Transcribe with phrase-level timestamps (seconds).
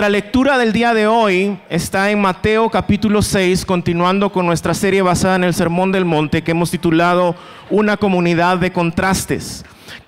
[0.00, 5.02] Nuestra lectura del día de hoy está en Mateo capítulo 6, continuando con nuestra serie
[5.02, 7.36] basada en el Sermón del Monte que hemos titulado
[7.68, 9.62] Una comunidad de contrastes.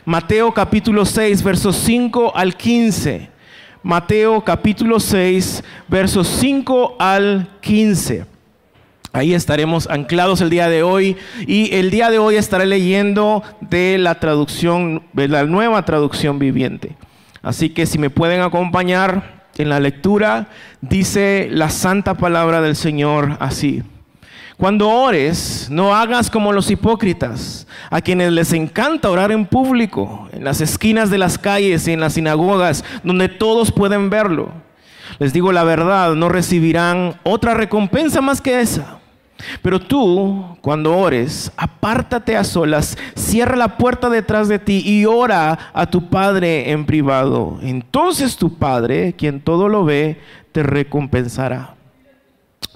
[0.07, 3.29] Mateo capítulo 6, versos 5 al 15.
[3.83, 8.25] Mateo capítulo 6, versos 5 al 15.
[9.13, 13.99] Ahí estaremos anclados el día de hoy y el día de hoy estaré leyendo de
[13.99, 16.97] la traducción, de la nueva traducción viviente.
[17.43, 20.49] Así que si me pueden acompañar en la lectura,
[20.81, 23.83] dice la santa palabra del Señor así.
[24.57, 30.45] Cuando ores, no hagas como los hipócritas, a quienes les encanta orar en público, en
[30.45, 34.53] las esquinas de las calles y en las sinagogas, donde todos pueden verlo.
[35.19, 39.02] Les digo la verdad, no recibirán otra recompensa más que esa.
[39.63, 45.59] Pero tú, cuando ores, apártate a solas, cierra la puerta detrás de ti y ora
[45.73, 47.59] a tu Padre en privado.
[47.63, 50.21] Entonces tu Padre, quien todo lo ve,
[50.53, 51.75] te recompensará.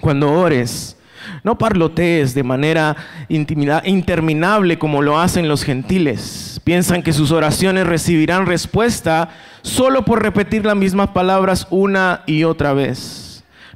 [0.01, 0.97] Cuando ores,
[1.43, 2.95] no parlotees de manera
[3.29, 6.61] interminable como lo hacen los gentiles.
[6.63, 9.29] Piensan que sus oraciones recibirán respuesta
[9.61, 13.26] solo por repetir las mismas palabras una y otra vez.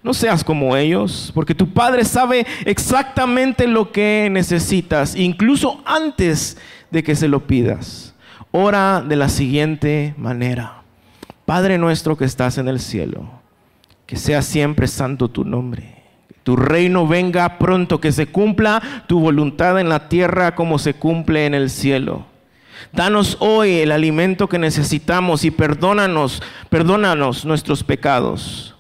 [0.04, 6.58] No seas como ellos, porque tu Padre sabe exactamente lo que necesitas, incluso antes
[6.90, 8.16] de que se lo pidas.
[8.52, 10.82] Ora de la siguiente manera.
[11.46, 13.30] Padre nuestro que estás en el cielo,
[14.08, 16.02] que sea siempre santo tu nombre.
[16.44, 21.46] Tu reino venga pronto, que se cumpla tu voluntad en la tierra como se cumple
[21.46, 22.26] en el cielo.
[22.92, 28.76] Danos hoy el alimento que necesitamos y perdónanos, perdónanos nuestros pecados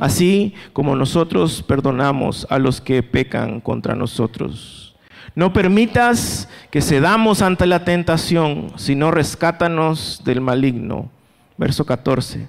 [0.00, 4.96] así como nosotros perdonamos a los que pecan contra nosotros.
[5.36, 11.10] No permitas que cedamos ante la tentación, sino rescátanos del maligno.
[11.56, 12.48] Verso 14.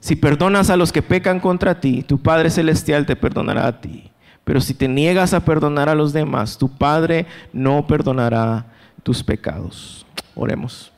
[0.00, 4.10] Si perdonas a los que pecan contra ti, tu Padre Celestial te perdonará a ti.
[4.44, 8.66] Pero si te niegas a perdonar a los demás, tu Padre no perdonará
[9.02, 10.04] tus pecados.
[10.34, 10.91] Oremos.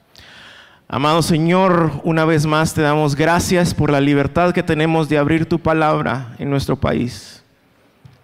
[0.87, 5.47] Amado Señor, una vez más te damos gracias por la libertad que tenemos de abrir
[5.47, 7.43] tu palabra en nuestro país.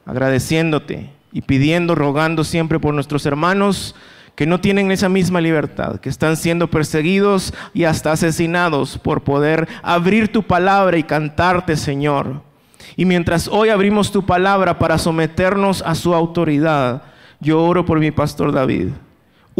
[0.05, 3.95] Agradeciéndote y pidiendo, rogando siempre por nuestros hermanos
[4.35, 9.67] que no tienen esa misma libertad, que están siendo perseguidos y hasta asesinados por poder
[9.83, 12.43] abrir tu palabra y cantarte, Señor.
[12.95, 17.05] Y mientras hoy abrimos tu palabra para someternos a su autoridad,
[17.41, 18.91] yo oro por mi pastor David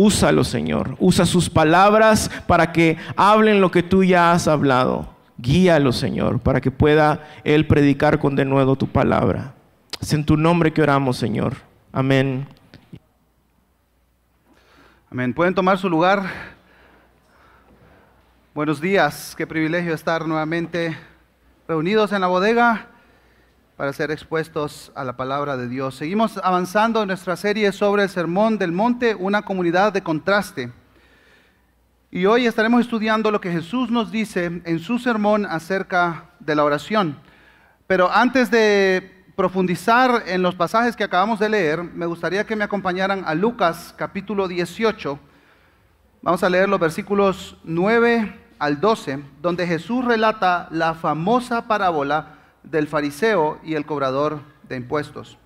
[0.03, 0.97] Úsalo, Señor.
[0.99, 5.11] Usa sus palabras para que hablen lo que tú ya has hablado.
[5.37, 9.53] Guíalo, Señor, para que pueda Él predicar con de nuevo tu palabra.
[10.01, 11.55] Es en tu nombre que oramos, Señor.
[11.93, 12.49] Amén.
[15.11, 15.35] Amén.
[15.35, 16.23] Pueden tomar su lugar.
[18.55, 19.35] Buenos días.
[19.37, 20.97] Qué privilegio estar nuevamente
[21.69, 22.87] reunidos en la bodega
[23.81, 25.95] para ser expuestos a la palabra de Dios.
[25.95, 30.71] Seguimos avanzando en nuestra serie sobre el Sermón del Monte, una comunidad de contraste.
[32.11, 36.65] Y hoy estaremos estudiando lo que Jesús nos dice en su sermón acerca de la
[36.65, 37.19] oración.
[37.87, 42.65] Pero antes de profundizar en los pasajes que acabamos de leer, me gustaría que me
[42.65, 45.19] acompañaran a Lucas capítulo 18.
[46.21, 52.89] Vamos a leer los versículos 9 al 12, donde Jesús relata la famosa parábola del
[52.89, 55.39] fariseo y el cobrador de impuestos.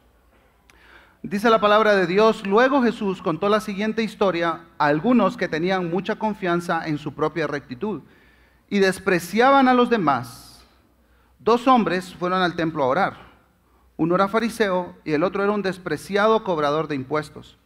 [1.22, 5.90] Dice la palabra de Dios, luego Jesús contó la siguiente historia a algunos que tenían
[5.90, 8.02] mucha confianza en su propia rectitud
[8.68, 10.62] y despreciaban a los demás.
[11.38, 13.16] Dos hombres fueron al templo a orar.
[13.96, 17.56] Uno era fariseo y el otro era un despreciado cobrador de impuestos.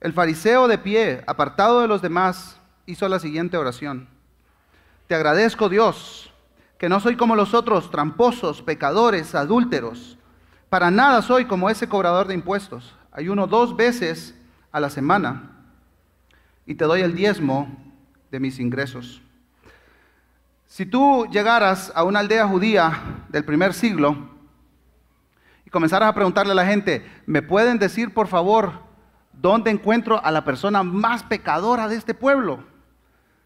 [0.00, 4.08] El fariseo de pie, apartado de los demás, hizo la siguiente oración.
[5.06, 6.29] Te agradezco Dios
[6.80, 10.16] que no soy como los otros, tramposos, pecadores, adúlteros.
[10.70, 12.96] Para nada soy como ese cobrador de impuestos.
[13.12, 14.34] Hay uno dos veces
[14.72, 15.58] a la semana
[16.64, 17.68] y te doy el diezmo
[18.30, 19.20] de mis ingresos.
[20.64, 24.16] Si tú llegaras a una aldea judía del primer siglo
[25.66, 28.72] y comenzaras a preguntarle a la gente, ¿me pueden decir por favor
[29.34, 32.64] dónde encuentro a la persona más pecadora de este pueblo?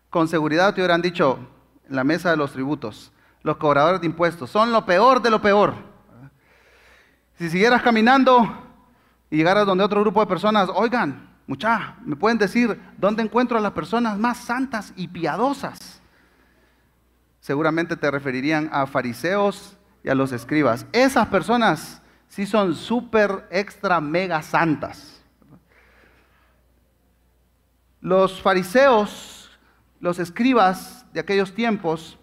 [0.08, 1.40] Con seguridad te hubieran dicho,
[1.88, 3.10] en la mesa de los tributos
[3.44, 4.50] los cobradores de impuestos.
[4.50, 5.74] Son lo peor de lo peor.
[7.38, 8.52] Si siguieras caminando
[9.30, 13.60] y llegaras donde otro grupo de personas, oigan, mucha, ¿me pueden decir dónde encuentro a
[13.60, 16.00] las personas más santas y piadosas?
[17.40, 20.86] Seguramente te referirían a fariseos y a los escribas.
[20.92, 25.22] Esas personas sí son súper, extra, mega santas.
[28.00, 29.50] Los fariseos,
[30.00, 32.18] los escribas de aquellos tiempos,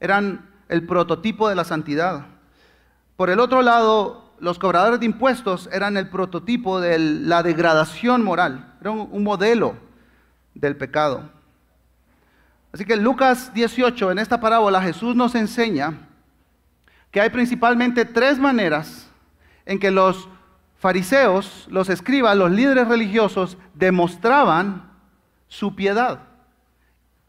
[0.00, 2.26] eran el prototipo de la santidad.
[3.16, 8.74] Por el otro lado, los cobradores de impuestos eran el prototipo de la degradación moral,
[8.80, 9.74] era un, modelo
[10.54, 11.30] del pecado.
[12.72, 16.08] Así que en Lucas 18, en esta parábola, Jesús nos enseña
[17.10, 19.10] que hay principalmente tres maneras
[19.66, 20.28] en que los
[20.78, 24.88] fariseos, los escribas, los líderes religiosos demostraban
[25.48, 26.20] su piedad.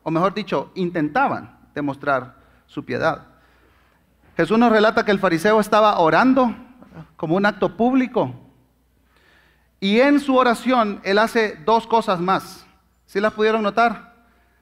[0.04, 2.41] O mejor dicho, intentaban demostrar
[2.72, 3.28] su piedad.
[4.38, 6.56] Jesús nos relata que el fariseo estaba orando
[7.18, 8.34] como un acto público.
[9.82, 12.66] Y en su oración él hace dos cosas más.
[13.06, 14.16] ¿Sí las pudieron notar?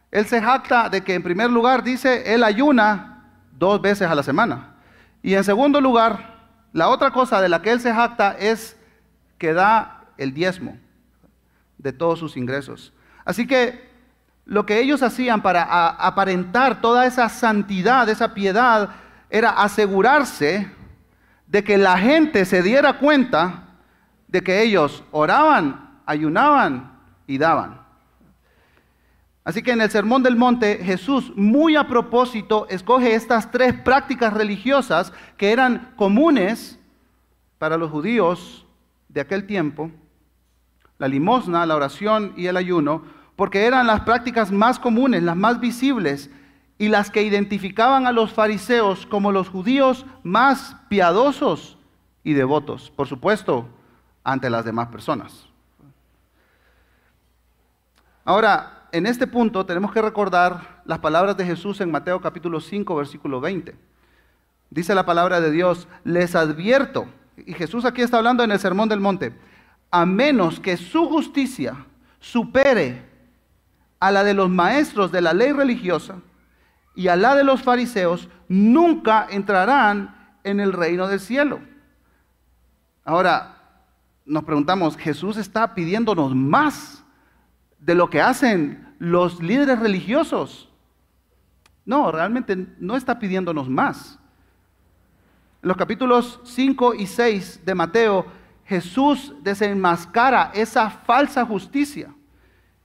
[0.09, 4.23] Él se jacta de que en primer lugar dice, él ayuna dos veces a la
[4.23, 4.73] semana.
[5.21, 8.75] Y en segundo lugar, la otra cosa de la que él se jacta es
[9.38, 10.79] que da el diezmo
[11.77, 12.91] de todos sus ingresos.
[13.23, 13.88] Así que
[14.50, 18.90] lo que ellos hacían para aparentar toda esa santidad, esa piedad,
[19.30, 20.72] era asegurarse
[21.46, 23.66] de que la gente se diera cuenta
[24.28, 27.80] de que ellos oraban, ayunaban y daban.
[29.44, 34.34] Así que en el Sermón del Monte Jesús muy a propósito escoge estas tres prácticas
[34.34, 36.80] religiosas que eran comunes
[37.60, 38.66] para los judíos
[39.10, 39.92] de aquel tiempo,
[40.98, 45.62] la limosna, la oración y el ayuno, porque eran las prácticas más comunes, las más
[45.62, 46.30] visibles
[46.77, 51.77] y las que identificaban a los fariseos como los judíos más piadosos
[52.21, 53.69] y devotos, por supuesto,
[54.25, 55.47] ante las demás personas.
[58.25, 62.94] Ahora, en este punto tenemos que recordar las palabras de Jesús en Mateo capítulo 5,
[62.94, 63.74] versículo 20.
[64.69, 67.07] Dice la palabra de Dios, les advierto,
[67.38, 69.33] y Jesús aquí está hablando en el Sermón del Monte,
[69.91, 71.86] a menos que su justicia
[72.19, 73.07] supere
[74.00, 76.16] a la de los maestros de la ley religiosa
[76.96, 81.60] y a la de los fariseos, nunca entrarán en el reino del cielo.
[83.06, 83.56] Ahora,
[84.25, 87.04] nos preguntamos, ¿Jesús está pidiéndonos más?
[87.80, 90.69] de lo que hacen los líderes religiosos.
[91.86, 94.19] No, realmente no está pidiéndonos más.
[95.62, 98.25] En los capítulos 5 y 6 de Mateo,
[98.66, 102.13] Jesús desenmascara esa falsa justicia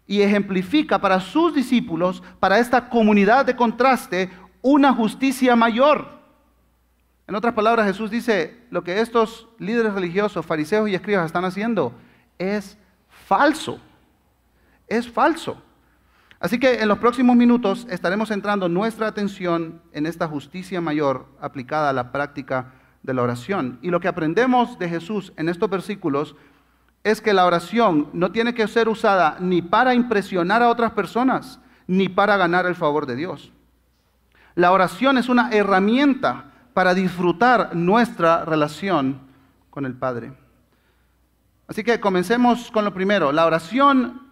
[0.07, 4.31] y ejemplifica para sus discípulos, para esta comunidad de contraste,
[4.63, 6.09] una justicia mayor.
[7.27, 11.95] En otras palabras, Jesús dice, lo que estos líderes religiosos, fariseos y escribas están haciendo
[12.39, 12.77] es
[13.09, 13.81] falso
[14.89, 15.63] es falso.
[16.41, 21.91] Así que en los próximos minutos estaremos centrando nuestra atención en esta justicia mayor aplicada
[21.91, 22.73] a la práctica
[23.03, 23.79] de la oración.
[23.83, 26.37] Y lo que aprendemos de Jesús en estos versículos
[27.05, 31.61] es que la oración no tiene que ser usada ni para impresionar a otras personas,
[31.87, 33.53] ni para ganar el favor de Dios.
[34.55, 39.21] La oración es una herramienta para disfrutar nuestra relación
[39.69, 40.33] con el Padre.
[41.69, 43.33] Así que comencemos con lo primero.
[43.33, 44.23] La oración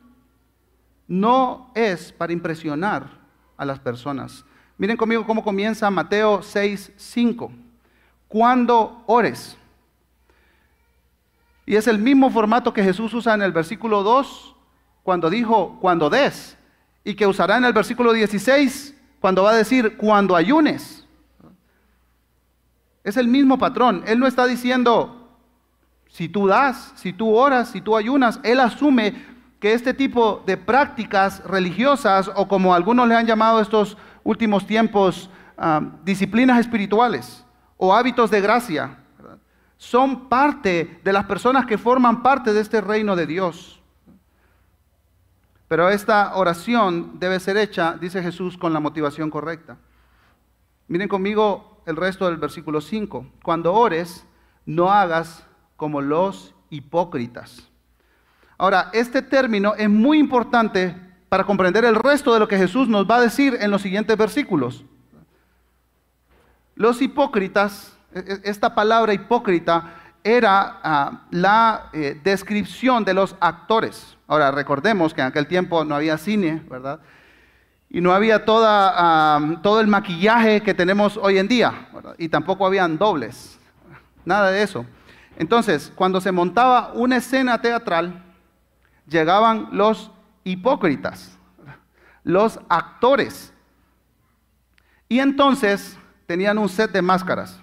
[1.07, 3.07] no es para impresionar
[3.57, 4.45] a las personas.
[4.79, 7.53] Miren conmigo cómo comienza Mateo 6, 5.
[8.29, 9.59] Cuando ores.
[11.65, 14.57] Y es el mismo formato que Jesús usa en el versículo 2
[15.03, 16.57] cuando dijo cuando des.
[17.05, 21.07] Y que usará en el versículo 16 cuando va a decir cuando ayunes.
[23.05, 24.03] Es el mismo patrón.
[24.07, 25.39] Él no está diciendo
[26.09, 28.41] si tú das, si tú oras, si tú ayunas.
[28.43, 29.15] Él asume
[29.59, 35.31] que este tipo de prácticas religiosas, o como algunos le han llamado estos últimos tiempos,
[35.57, 37.45] ah, disciplinas espirituales
[37.77, 38.99] o hábitos de gracia,
[39.83, 43.83] son parte de las personas que forman parte de este reino de Dios.
[45.67, 49.79] Pero esta oración debe ser hecha, dice Jesús, con la motivación correcta.
[50.87, 53.27] Miren conmigo el resto del versículo 5.
[53.43, 54.25] Cuando ores,
[54.67, 55.45] no hagas
[55.77, 57.69] como los hipócritas
[58.57, 60.95] Ahora, este término es muy importante
[61.29, 64.17] para comprender el resto de lo que Jesús nos va a decir en los siguientes
[64.17, 64.85] versículos.
[66.77, 67.92] Los hipócritas,
[68.45, 74.17] esta palabra hipócrita era ah, la eh, descripción de los actores.
[74.27, 77.01] Ahora, recordemos que en aquel tiempo no había cine, ¿verdad?
[77.91, 81.89] Y no había ah, todo el maquillaje que tenemos hoy en día,
[82.19, 83.59] y tampoco habían dobles,
[84.25, 84.87] nada de eso.
[85.37, 88.23] Entonces, cuando se montaba una escena teatral,
[89.07, 90.11] llegaban los
[90.45, 91.37] hipócritas,
[92.23, 93.53] los actores.
[95.09, 97.61] Y entonces tenían un set de máscaras.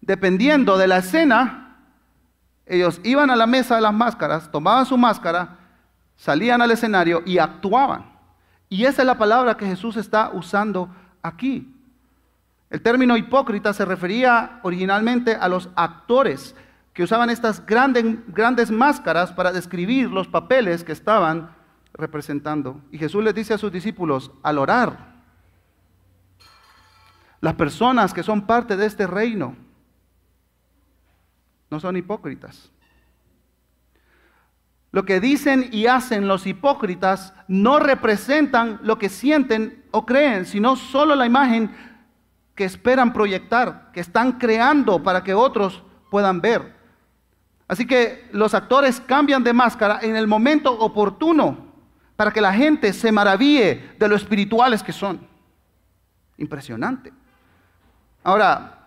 [0.00, 1.76] Dependiendo de la escena,
[2.66, 5.56] ellos iban a la mesa de las máscaras, tomaban su máscara,
[6.16, 8.04] salían al escenario y actuaban.
[8.68, 11.74] Y esa es la palabra que Jesús está usando aquí.
[12.70, 16.54] El término hipócrita se refería originalmente a los actores
[16.92, 21.50] que usaban estas grandes, grandes máscaras para describir los papeles que estaban
[21.94, 22.80] representando.
[22.92, 25.16] Y Jesús les dice a sus discípulos, al orar,
[27.40, 29.56] las personas que son parte de este reino
[31.70, 32.70] no son hipócritas.
[34.90, 40.76] Lo que dicen y hacen los hipócritas no representan lo que sienten o creen, sino
[40.76, 41.70] solo la imagen
[42.54, 46.74] que esperan proyectar, que están creando para que otros puedan ver.
[47.68, 51.68] Así que los actores cambian de máscara en el momento oportuno
[52.16, 55.20] para que la gente se maraville de lo espirituales que son.
[56.38, 57.12] Impresionante.
[58.24, 58.77] Ahora,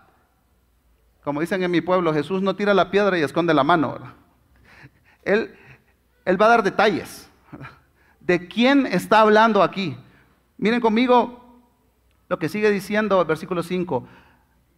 [1.24, 3.98] como dicen en mi pueblo, Jesús no tira la piedra y esconde la mano.
[5.22, 5.54] Él,
[6.24, 7.30] él va a dar detalles
[8.20, 9.96] de quién está hablando aquí.
[10.58, 11.42] Miren conmigo
[12.28, 14.06] lo que sigue diciendo el versículo 5.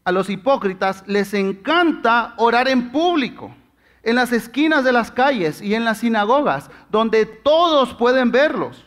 [0.05, 3.55] A los hipócritas les encanta orar en público,
[4.03, 8.85] en las esquinas de las calles y en las sinagogas, donde todos pueden verlos.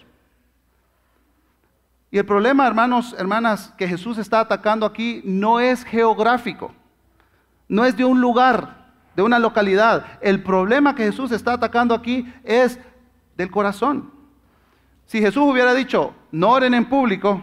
[2.12, 6.74] Y el problema, hermanos, hermanas, que Jesús está atacando aquí no es geográfico,
[7.68, 10.06] no es de un lugar, de una localidad.
[10.22, 12.80] El problema que Jesús está atacando aquí es
[13.36, 14.12] del corazón.
[15.06, 17.42] Si Jesús hubiera dicho, no oren en público,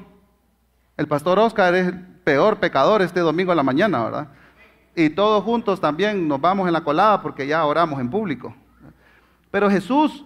[0.97, 4.28] el pastor Oscar es el peor pecador este domingo en la mañana, ¿verdad?
[4.95, 8.54] Y todos juntos también nos vamos en la colada porque ya oramos en público.
[9.50, 10.25] Pero Jesús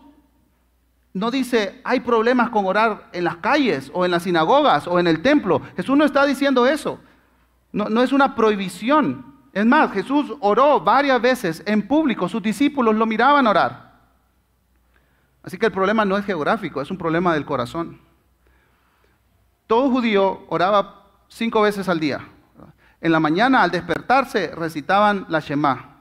[1.14, 5.06] no dice, hay problemas con orar en las calles o en las sinagogas o en
[5.06, 5.62] el templo.
[5.76, 6.98] Jesús no está diciendo eso.
[7.72, 9.37] No, no es una prohibición.
[9.52, 12.28] Es más, Jesús oró varias veces en público.
[12.28, 13.88] Sus discípulos lo miraban orar.
[15.42, 18.00] Así que el problema no es geográfico, es un problema del corazón.
[19.66, 22.20] Todo judío oraba cinco veces al día.
[23.00, 25.98] En la mañana, al despertarse, recitaban la Shema.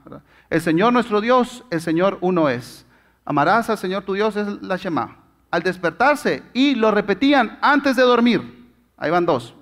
[0.50, 2.86] El Señor nuestro Dios, el Señor uno es.
[3.24, 5.18] Amarás al Señor tu Dios, es la Shema.
[5.50, 8.72] Al despertarse, y lo repetían antes de dormir.
[8.96, 9.54] Ahí van dos.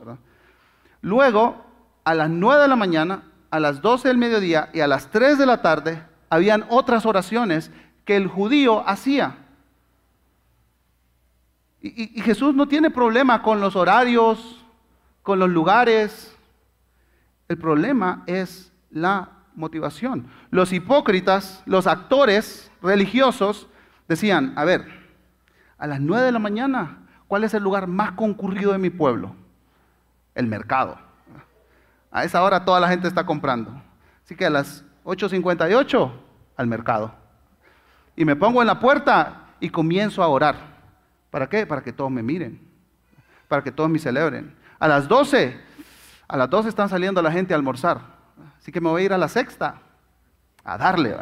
[1.02, 1.64] Luego,
[2.04, 5.38] a las nueve de la mañana, a las doce del mediodía y a las tres
[5.38, 7.70] de la tarde, habían otras oraciones
[8.04, 9.36] que el judío hacía.
[11.80, 14.64] Y, Jesús no tiene problema con los horarios,
[15.22, 16.36] con los lugares.
[17.48, 20.26] El problema es la motivación.
[20.50, 23.68] Los hipócritas, los actores religiosos,
[24.08, 24.86] decían, a ver,
[25.78, 26.98] a las nueve de la mañana,
[27.28, 29.36] ¿cuál es el lugar más concurrido de mi pueblo?
[30.34, 31.05] El mercado.
[32.16, 33.70] A esa hora toda la gente está comprando.
[34.24, 36.10] Así que a las 8.58
[36.56, 37.14] al mercado.
[38.16, 40.56] Y me pongo en la puerta y comienzo a orar.
[41.30, 41.66] ¿Para qué?
[41.66, 42.58] Para que todos me miren,
[43.48, 44.56] para que todos me celebren.
[44.78, 45.60] A las 12,
[46.26, 48.00] a las 12 están saliendo la gente a almorzar.
[48.56, 49.82] Así que me voy a ir a la sexta,
[50.64, 51.14] a darle,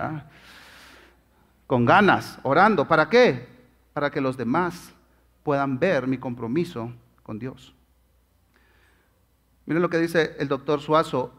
[1.66, 2.86] con ganas, orando.
[2.86, 3.48] ¿Para qué?
[3.94, 4.92] Para que los demás
[5.42, 6.92] puedan ver mi compromiso
[7.24, 7.74] con Dios.
[9.66, 11.33] Miren lo que dice el doctor Suazo.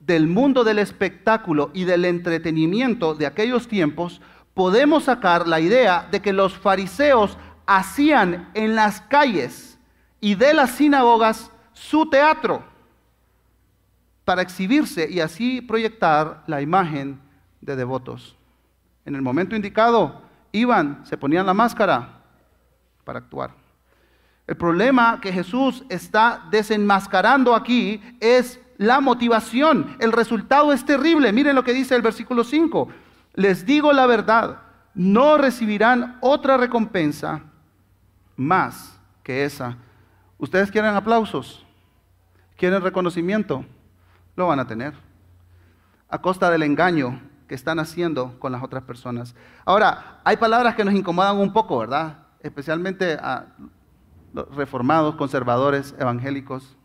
[0.00, 4.20] Del mundo del espectáculo y del entretenimiento de aquellos tiempos,
[4.54, 7.36] podemos sacar la idea de que los fariseos
[7.66, 9.78] hacían en las calles
[10.20, 12.64] y de las sinagogas su teatro
[14.24, 17.20] para exhibirse y así proyectar la imagen
[17.60, 18.36] de devotos.
[19.04, 20.22] En el momento indicado,
[20.52, 22.22] iban, se ponían la máscara
[23.04, 23.65] para actuar.
[24.46, 29.96] El problema que Jesús está desenmascarando aquí es la motivación.
[29.98, 31.32] El resultado es terrible.
[31.32, 32.88] Miren lo que dice el versículo 5.
[33.34, 34.62] Les digo la verdad,
[34.94, 37.42] no recibirán otra recompensa
[38.36, 39.76] más que esa.
[40.38, 41.66] ¿Ustedes quieren aplausos?
[42.56, 43.64] ¿Quieren reconocimiento?
[44.36, 44.94] Lo van a tener.
[46.08, 49.34] A costa del engaño que están haciendo con las otras personas.
[49.64, 52.18] Ahora, hay palabras que nos incomodan un poco, ¿verdad?
[52.40, 53.46] Especialmente a
[54.54, 56.76] reformados, conservadores, evangélicos,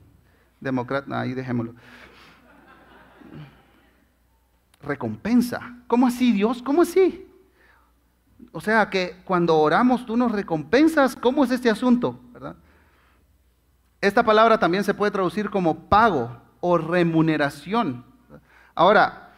[0.60, 1.76] demócratas, ahí dejémoslo.
[4.82, 5.76] Recompensa.
[5.88, 6.62] ¿Cómo así, Dios?
[6.64, 7.28] ¿Cómo así?
[8.52, 11.16] O sea que cuando oramos tú nos recompensas.
[11.16, 12.20] ¿Cómo es este asunto?
[14.00, 18.04] Esta palabra también se puede traducir como pago o remuneración.
[18.74, 19.30] Ahora,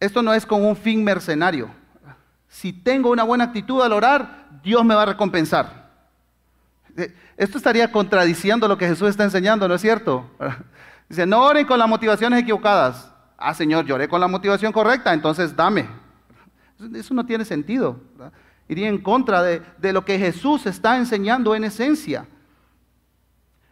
[0.00, 1.70] esto no es con un fin mercenario.
[2.48, 5.83] Si tengo una buena actitud al orar, Dios me va a recompensar.
[6.96, 10.30] Eh, esto estaría contradiciendo lo que Jesús está enseñando, ¿no es cierto?
[11.08, 13.12] Dice, no oren con las motivaciones equivocadas.
[13.36, 15.86] Ah, Señor, lloré con la motivación correcta, entonces dame.
[16.94, 18.00] Eso no tiene sentido.
[18.68, 22.26] Iría en contra de, de lo que Jesús está enseñando en esencia.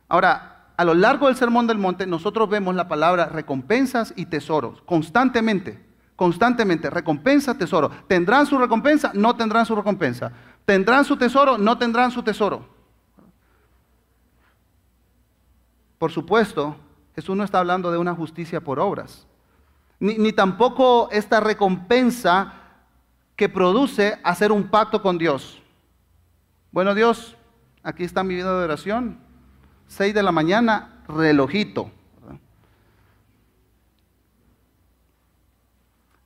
[0.09, 4.83] Ahora, a lo largo del Sermón del Monte, nosotros vemos la palabra recompensas y tesoros,
[4.83, 5.83] constantemente,
[6.17, 7.91] constantemente, recompensa, tesoro.
[8.09, 9.13] ¿Tendrán su recompensa?
[9.15, 10.33] No tendrán su recompensa.
[10.65, 11.57] ¿Tendrán su tesoro?
[11.57, 12.72] No tendrán su tesoro.
[16.03, 16.75] Por supuesto,
[17.15, 19.25] Jesús no está hablando de una justicia por obras,
[20.01, 22.55] ni, tampoco esta recompensa
[23.37, 25.63] que produce hacer un pacto con Dios.
[26.73, 27.37] Bueno, Dios,
[27.85, 29.21] aquí está mi vida de oración.
[29.87, 31.93] 6 de la mañana, relojito.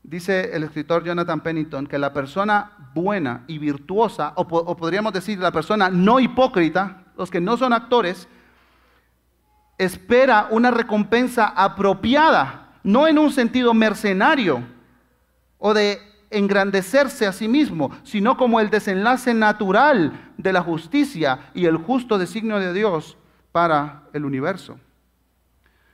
[0.03, 5.53] Dice el escritor Jonathan Pennington que la persona buena y virtuosa, o, podríamos decir la
[5.53, 8.27] persona no hipócrita, los que no son actores,
[9.79, 14.63] espera una recompensa apropiada, no en un sentido mercenario
[15.59, 21.67] o de engrandecerse a sí mismo, sino como el desenlace natural de la justicia y
[21.67, 23.17] el justo designio de Dios
[23.53, 24.79] para el universo.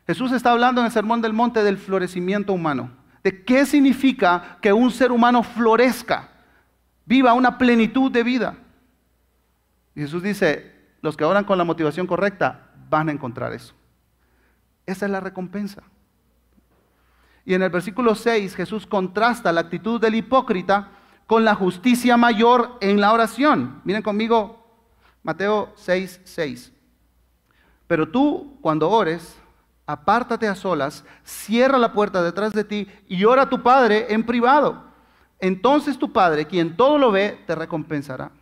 [0.06, 2.90] Jesús está hablando en el Sermón del Monte del florecimiento humano,
[3.22, 6.28] de qué significa que un ser humano florezca,
[7.04, 8.56] viva una plenitud de vida.
[9.94, 10.72] Jesús dice,
[11.02, 13.72] los que oran con la motivación correcta van a encontrar eso.
[14.84, 15.82] Esa es la recompensa.
[17.46, 20.90] Y en el versículo 6 Jesús contrasta la actitud del hipócrita
[21.26, 23.80] con la justicia mayor en la oración.
[23.84, 24.62] Miren conmigo
[25.22, 26.70] Mateo 6, 6.
[27.86, 29.38] Pero tú cuando ores,
[29.86, 34.24] apártate a solas, cierra la puerta detrás de ti y ora a tu Padre en
[34.26, 34.84] privado.
[35.38, 38.32] Entonces tu Padre, quien todo lo ve, te recompensará.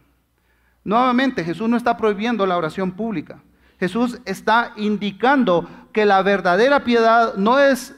[0.83, 3.40] Nuevamente, Jesús no está prohibiendo la oración pública.
[3.80, 7.96] Jesús está indicando que la verdadera piedad no es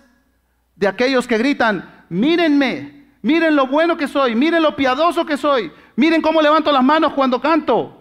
[0.77, 5.73] de aquellos que gritan, mírenme, miren lo bueno que soy, miren lo piadoso que soy,
[5.97, 8.01] miren cómo levanto las manos cuando canto.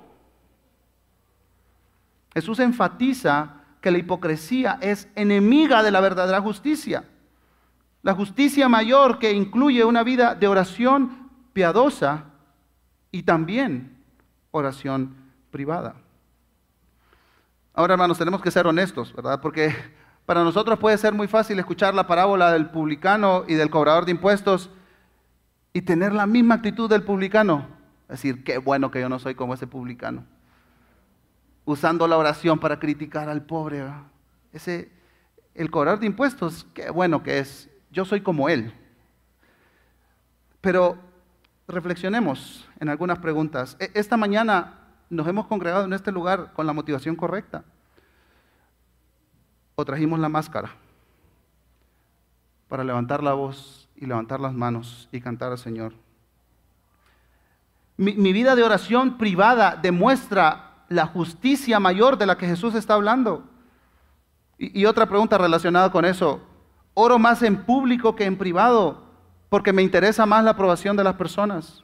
[2.35, 7.03] Jesús enfatiza que la hipocresía es enemiga de la verdadera justicia.
[8.03, 12.25] La justicia mayor que incluye una vida de oración piadosa
[13.11, 13.97] y también
[14.51, 15.15] oración
[15.49, 16.00] privada.
[17.73, 19.39] Ahora, hermanos, tenemos que ser honestos, ¿verdad?
[19.39, 19.73] Porque
[20.25, 24.11] para nosotros puede ser muy fácil escuchar la parábola del publicano y del cobrador de
[24.11, 24.69] impuestos
[25.71, 27.65] y tener la misma actitud del publicano.
[28.09, 30.25] Decir, qué bueno que yo no soy como ese publicano.
[31.63, 33.85] Usando la oración para criticar al pobre.
[34.51, 34.91] Ese,
[35.55, 37.69] el cobrador de impuestos, qué bueno que es.
[37.89, 38.73] Yo soy como él.
[40.59, 40.97] Pero
[41.69, 43.77] reflexionemos en algunas preguntas.
[43.79, 44.80] E, esta mañana
[45.11, 47.63] nos hemos congregado en este lugar con la motivación correcta?
[49.75, 50.71] ¿O trajimos la máscara
[52.69, 55.93] para levantar la voz y levantar las manos y cantar al Señor?
[57.97, 63.43] Mi, vida de oración privada demuestra la justicia mayor de la que Jesús está hablando.
[64.57, 66.41] Y, y otra pregunta relacionada con eso,
[66.93, 69.03] ¿oro más en público que en privado
[69.49, 71.83] porque me interesa más la aprobación de las personas?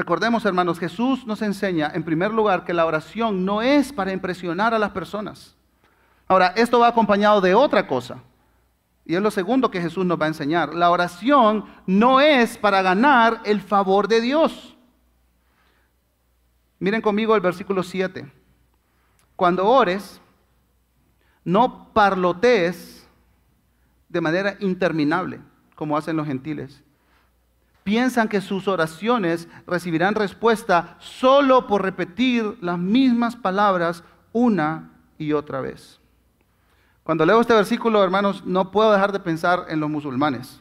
[0.00, 4.72] Recordemos, hermanos, Jesús nos enseña, en primer lugar, que la oración no es para impresionar
[4.72, 5.54] a las personas.
[6.26, 8.22] Ahora, esto va acompañado de otra cosa.
[9.04, 10.72] Y es lo segundo que Jesús nos va a enseñar.
[10.74, 14.74] La oración no es para ganar el favor de Dios.
[16.78, 18.26] Miren conmigo el versículo 7.
[19.36, 20.18] Cuando ores,
[21.44, 23.06] no parlotees
[24.08, 25.40] de manera interminable,
[25.74, 26.82] como hacen los gentiles
[27.90, 35.60] piensan que sus oraciones recibirán respuesta solo por repetir las mismas palabras una y otra
[35.60, 35.98] vez.
[37.02, 40.60] Cuando leo este versículo, hermanos, no puedo dejar de pensar en los musulmanes.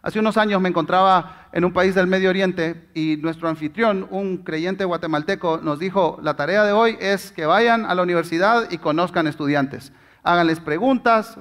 [0.00, 4.44] Hace unos años me encontraba en un país del Medio Oriente y nuestro anfitrión, un
[4.44, 8.78] creyente guatemalteco, nos dijo, la tarea de hoy es que vayan a la universidad y
[8.78, 11.36] conozcan estudiantes, háganles preguntas,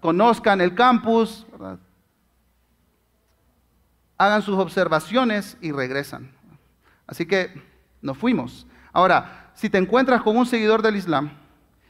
[0.00, 1.46] conozcan el campus,
[4.24, 6.30] hagan sus observaciones y regresan.
[7.06, 7.60] Así que
[8.00, 8.66] nos fuimos.
[8.92, 11.30] Ahora, si te encuentras con un seguidor del Islam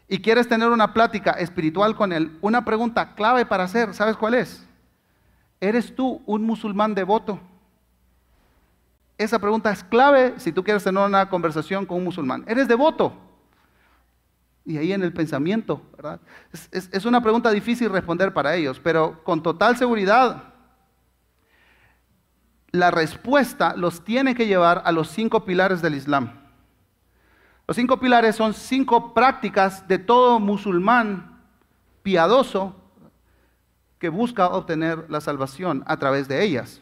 [0.08, 4.34] y quieres tener una plática espiritual con él, una pregunta clave para hacer, ¿sabes cuál
[4.34, 4.66] es?
[5.60, 7.38] ¿Eres tú un musulmán devoto?
[9.18, 12.44] Esa pregunta es clave si tú quieres tener una conversación con un musulmán.
[12.46, 13.14] ¿Eres devoto?
[14.64, 16.20] Y ahí en el pensamiento, ¿verdad?
[16.50, 20.51] Es, es una pregunta difícil responder para ellos, pero con total seguridad
[22.72, 26.32] la respuesta los tiene que llevar a los cinco pilares del Islam.
[27.68, 31.40] Los cinco pilares son cinco prácticas de todo musulmán
[32.02, 32.74] piadoso
[33.98, 36.80] que busca obtener la salvación a través de ellas.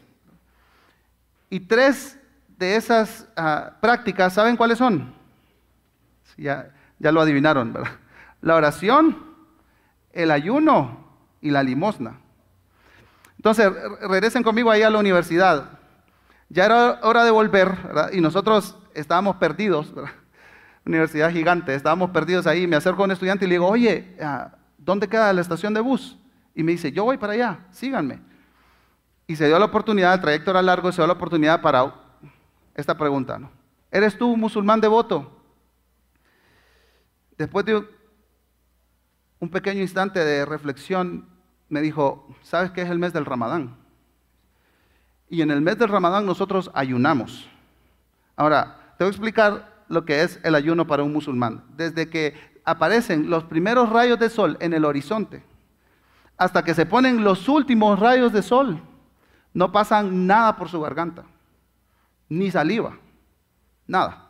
[1.49, 2.17] Y tres
[2.57, 5.13] de esas ah, prácticas, ¿saben cuáles son?
[6.37, 7.91] Ya, ya lo adivinaron, ¿verdad?
[8.41, 9.17] La oración,
[10.13, 11.05] el ayuno
[11.41, 12.19] y la limosna.
[13.35, 15.80] Entonces, regresen conmigo ahí a la universidad.
[16.51, 17.77] Ya era hora de volver.
[18.11, 20.11] Y nosotros estábamos perdidos, ¿verdad?
[20.85, 22.67] Universidad gigante, estábamos perdidos ahí.
[22.67, 25.79] Me acerco a un estudiante y le digo, oye, ah, ¿dónde queda la estación de
[25.79, 26.17] bus?
[26.53, 28.19] Y me dice, yo voy para allá, síganme.
[29.27, 31.95] Y se dio la oportunidad, el trayecto era largo, se dio la oportunidad para
[32.75, 33.39] esta pregunta.
[33.39, 33.49] ¿no?
[33.89, 35.41] ¿Eres tú un musulmán devoto?
[37.37, 37.87] Después de
[39.39, 41.29] un pequeño instante de reflexión,
[41.69, 43.80] me dijo, ¿sabes qué es el mes del Ramadán?
[45.31, 47.49] Y en el mes del Ramadán nosotros ayunamos.
[48.35, 51.63] Ahora, te voy a explicar lo que es el ayuno para un musulmán.
[51.77, 55.41] Desde que aparecen los primeros rayos de sol en el horizonte
[56.37, 58.81] hasta que se ponen los últimos rayos de sol,
[59.53, 61.23] no pasan nada por su garganta,
[62.27, 62.97] ni saliva,
[63.87, 64.27] nada.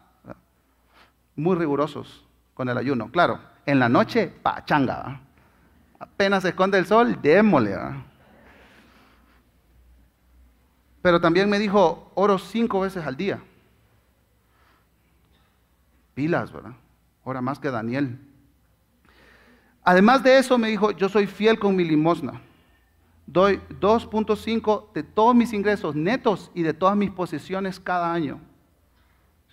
[1.36, 3.10] Muy rigurosos con el ayuno.
[3.10, 5.22] Claro, en la noche, pachanga.
[6.00, 7.78] Apenas se esconde el sol, démosle.
[11.02, 13.42] Pero también me dijo, oro cinco veces al día.
[16.14, 16.74] Pilas, ¿verdad?
[17.24, 18.20] Ora más que Daniel.
[19.84, 22.42] Además de eso, me dijo, yo soy fiel con mi limosna.
[23.26, 28.40] Doy 2.5 de todos mis ingresos netos y de todas mis posesiones cada año.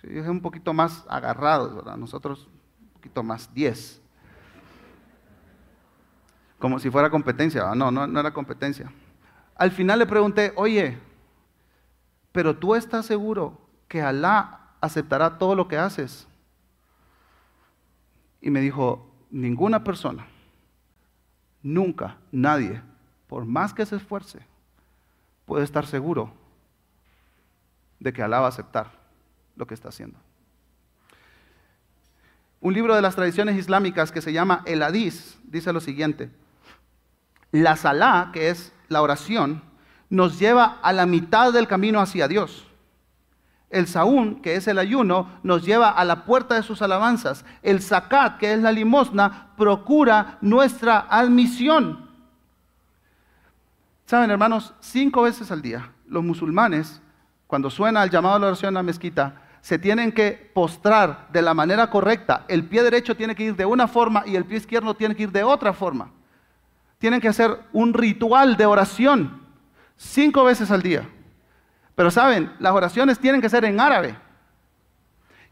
[0.03, 1.97] es un poquito más agarrados, ¿verdad?
[1.97, 4.01] Nosotros un poquito más, 10.
[6.59, 7.73] Como si fuera competencia.
[7.73, 8.91] No, no, no era competencia.
[9.55, 10.97] Al final le pregunté, oye,
[12.31, 16.27] pero tú estás seguro que Alá aceptará todo lo que haces.
[18.41, 20.27] Y me dijo, ninguna persona,
[21.61, 22.81] nunca, nadie,
[23.27, 24.39] por más que se esfuerce,
[25.45, 26.31] puede estar seguro
[27.99, 28.91] de que Alá va a aceptar
[29.55, 30.17] lo que está haciendo.
[32.61, 36.29] Un libro de las tradiciones islámicas que se llama El Hadís dice lo siguiente:
[37.51, 39.61] La Salah, que es la oración,
[40.09, 42.65] nos lleva a la mitad del camino hacia Dios.
[43.69, 47.45] El saúl, que es el ayuno, nos lleva a la puerta de sus alabanzas.
[47.61, 52.09] El zakat, que es la limosna, procura nuestra admisión.
[54.07, 56.99] Saben, hermanos, cinco veces al día, los musulmanes,
[57.45, 61.43] cuando suena el llamado a la oración a la mezquita, se tienen que postrar de
[61.43, 62.45] la manera correcta.
[62.47, 65.23] El pie derecho tiene que ir de una forma y el pie izquierdo tiene que
[65.23, 66.09] ir de otra forma.
[66.97, 69.38] Tienen que hacer un ritual de oración
[69.99, 71.07] cinco veces al día.
[71.93, 74.15] Pero saben, las oraciones tienen que ser en árabe.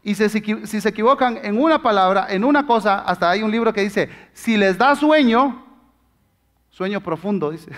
[0.02, 3.72] Y si, si, se equivocan en una palabra, en una cosa, hasta hay un libro
[3.72, 5.66] que dice, si les da sueño,
[6.70, 7.70] sueño profundo, dice,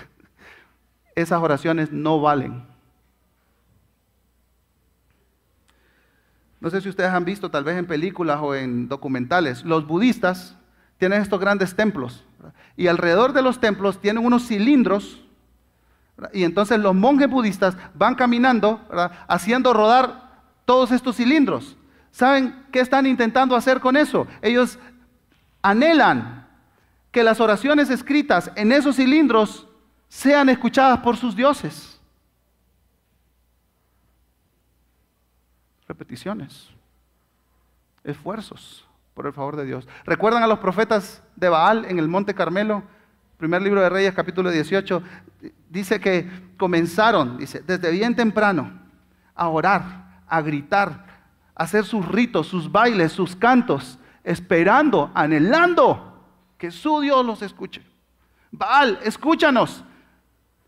[1.13, 2.65] esas oraciones no valen.
[6.61, 10.55] No sé si ustedes han visto, tal vez en películas o en documentales, los budistas
[10.97, 12.23] tienen estos grandes templos.
[12.77, 15.25] Y alrededor de los templos tienen unos cilindros
[16.33, 18.81] y entonces los monjes budistas van caminando,
[19.27, 20.31] haciendo rodar
[20.65, 21.77] todos estos cilindros.
[22.11, 24.27] ¿Saben qué están intentando hacer con eso?
[24.41, 24.77] Ellos
[25.61, 26.47] anhelan
[27.11, 29.67] que las oraciones escritas en esos cilindros
[30.07, 31.99] sean escuchadas por sus dioses.
[35.87, 36.69] Repeticiones,
[38.03, 39.87] esfuerzos por el favor de Dios.
[40.05, 42.83] ¿Recuerdan a los profetas de Baal en el Monte Carmelo?
[43.41, 45.01] Primer libro de Reyes, capítulo 18,
[45.67, 48.71] dice que comenzaron, dice, desde bien temprano
[49.33, 51.07] a orar, a gritar,
[51.55, 56.23] a hacer sus ritos, sus bailes, sus cantos, esperando, anhelando
[56.59, 57.81] que su Dios los escuche.
[58.51, 59.83] Baal, escúchanos.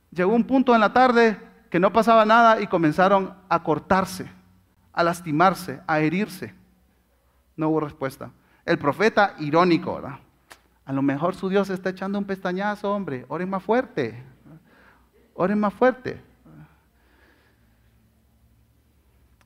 [0.10, 4.32] Llegó un punto en la tarde que no pasaba nada y comenzaron a cortarse,
[4.94, 6.56] a lastimarse, a herirse.
[7.56, 8.32] No hubo respuesta.
[8.66, 10.23] El profeta irónico, ¿verdad?
[10.86, 13.26] A lo mejor su Dios está echando un pestañazo, hombre.
[13.30, 14.22] Oren más fuerte.
[15.34, 16.22] Oren más fuerte.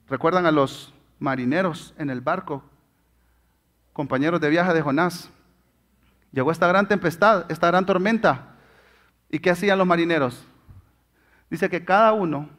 [0.08, 2.64] ¿Recuerdan a los marineros en el barco?
[3.94, 5.30] Compañeros de viaje de Jonás.
[6.32, 8.56] Llegó esta gran tempestad, esta gran tormenta.
[9.30, 10.46] ¿Y qué hacían los marineros?
[11.50, 12.50] Dice que cada uno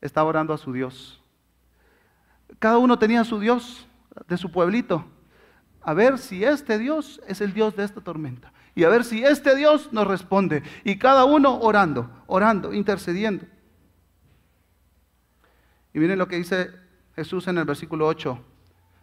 [0.00, 1.22] estaba orando a su Dios.
[2.58, 3.86] Cada uno tenía su Dios
[4.28, 5.04] de su pueblito
[5.86, 8.52] a ver si este Dios es el Dios de esta tormenta.
[8.74, 10.64] Y a ver si este Dios nos responde.
[10.82, 13.46] Y cada uno orando, orando, intercediendo.
[15.94, 16.72] Y miren lo que dice
[17.14, 18.36] Jesús en el versículo 8.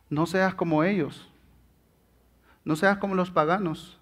[0.09, 1.25] No seas como ellos.
[2.65, 3.97] No seas como los paganos.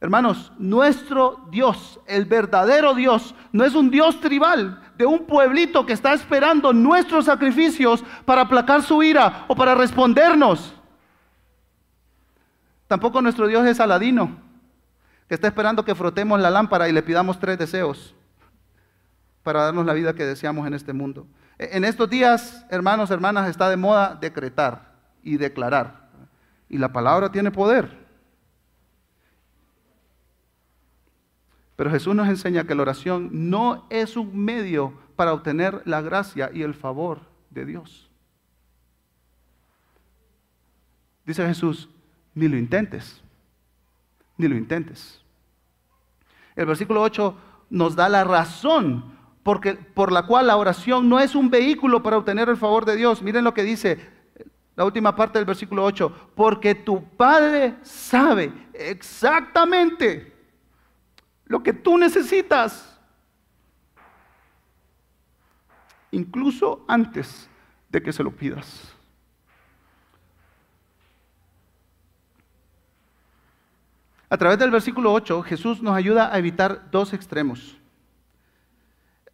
[0.00, 5.92] Hermanos, nuestro Dios, el verdadero Dios, no es un Dios tribal de un pueblito que
[5.92, 10.74] está esperando nuestros sacrificios para aplacar su ira o para respondernos.
[12.90, 14.36] Tampoco nuestro Dios es Aladino,
[15.28, 18.16] que está esperando que frotemos la lámpara y le pidamos tres deseos
[19.44, 21.28] para darnos la vida que deseamos en este mundo.
[21.56, 26.08] E, en estos días, hermanos, hermanas, está de moda decretar y declarar.
[26.68, 27.96] Y la palabra tiene poder.
[31.76, 36.50] Pero Jesús nos enseña que la oración no es un medio para obtener la gracia
[36.52, 38.10] y el favor de Dios.
[41.24, 41.88] Dice Jesús,
[42.40, 43.20] ni lo intentes,
[44.38, 45.20] ni lo intentes.
[46.56, 47.36] El versículo 8
[47.68, 52.16] nos da la razón porque, por la cual la oración no es un vehículo para
[52.16, 53.20] obtener el favor de Dios.
[53.20, 53.98] Miren lo que dice
[54.74, 60.32] la última parte del versículo 8, porque tu Padre sabe exactamente
[61.44, 62.98] lo que tú necesitas,
[66.10, 67.50] incluso antes
[67.90, 68.94] de que se lo pidas.
[74.30, 77.76] A través del versículo 8, Jesús nos ayuda a evitar dos extremos.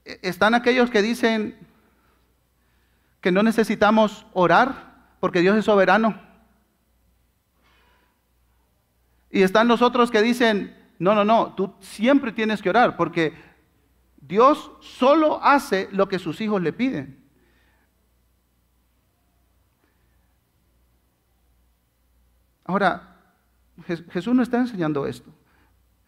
[0.07, 1.55] E, están aquellos que dicen
[3.21, 6.19] que no necesitamos orar porque Dios es soberano.
[9.31, 13.35] Y están los otros que dicen, no, no, no, tú siempre tienes que orar porque
[14.17, 17.23] Dios solo hace lo que sus hijos le piden.
[22.65, 23.16] Ahora,
[23.85, 25.31] Jesús no está enseñando esto.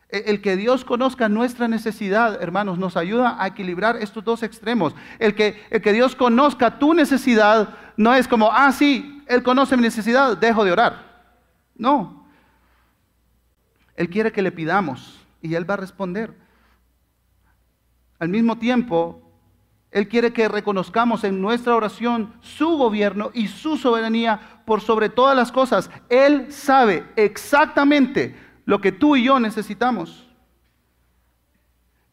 [0.09, 4.95] E, el que Dios conozca nuestra necesidad, hermanos, nos ayuda a equilibrar estos dos extremos.
[5.19, 9.77] El que, el que Dios conozca tu necesidad no es como, ah, sí, Él conoce
[9.77, 11.33] mi necesidad, dejo de orar.
[11.77, 12.27] No.
[13.97, 16.35] Él quiere que le pidamos y Él va a responder.
[18.19, 19.28] Al mismo tiempo,
[19.91, 25.35] él quiere que reconozcamos en nuestra oración su gobierno y su soberanía por sobre todas
[25.35, 25.91] las cosas.
[26.11, 30.29] Él sabe exactamente lo que tú y yo necesitamos.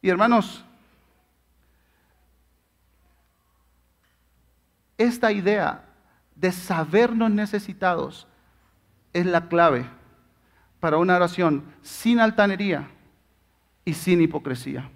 [0.01, 0.63] Y hermanos,
[4.97, 5.83] esta idea
[6.35, 8.25] de sabernos necesitados
[9.11, 9.85] es la clave
[10.79, 12.89] para una oración sin altanería
[13.83, 14.89] y sin hipocresía.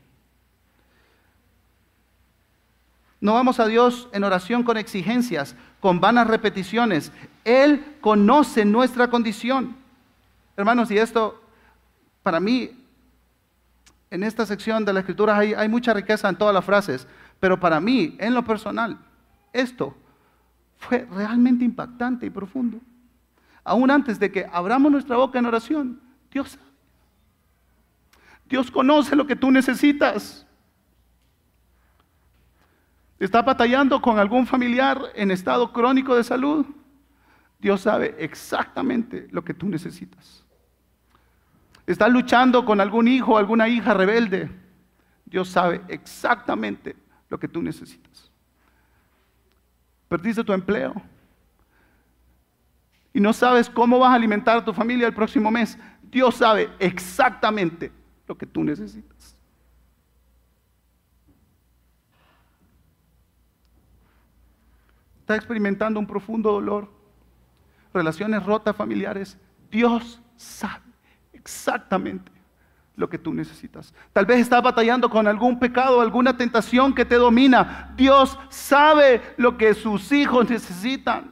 [3.21, 7.11] No vamos a Dios en oración con exigencias, con vanas repeticiones.
[7.43, 9.75] Él conoce nuestra condición.
[10.55, 11.41] Hermanos, y esto,
[12.23, 12.71] para mí,
[14.09, 17.07] en esta sección de la escritura hay, hay mucha riqueza en todas las frases,
[17.39, 18.97] pero para mí, en lo personal,
[19.53, 19.95] esto
[20.77, 22.79] fue realmente impactante y profundo.
[23.63, 25.99] Aún antes de que abramos nuestra boca en oración,
[26.31, 26.69] Dios sabe.
[28.49, 30.45] Dios conoce lo que tú necesitas.
[33.19, 36.65] ¿Estás batallando con algún familiar en estado crónico de salud?
[37.59, 40.45] Dios sabe exactamente lo que tú necesitas.
[41.85, 44.49] ¿Estás luchando con algún hijo o alguna hija rebelde?
[45.25, 46.95] Dios sabe exactamente
[47.29, 48.31] lo que tú necesitas.
[50.07, 50.93] Perdiste tu empleo
[53.13, 55.77] y no sabes cómo vas a alimentar a tu familia el próximo mes.
[56.03, 57.91] Dios sabe exactamente
[58.27, 59.38] lo que tú necesitas.
[65.29, 66.89] Está experimentando un profundo dolor,
[67.93, 69.37] relaciones rotas familiares,
[69.69, 70.81] Dios sabe
[71.33, 72.31] exactamente
[72.95, 73.93] lo que tú necesitas.
[74.11, 77.93] Tal vez estás batallando con algún pecado, alguna tentación que te domina.
[77.95, 81.31] Dios sabe lo que sus hijos necesitan.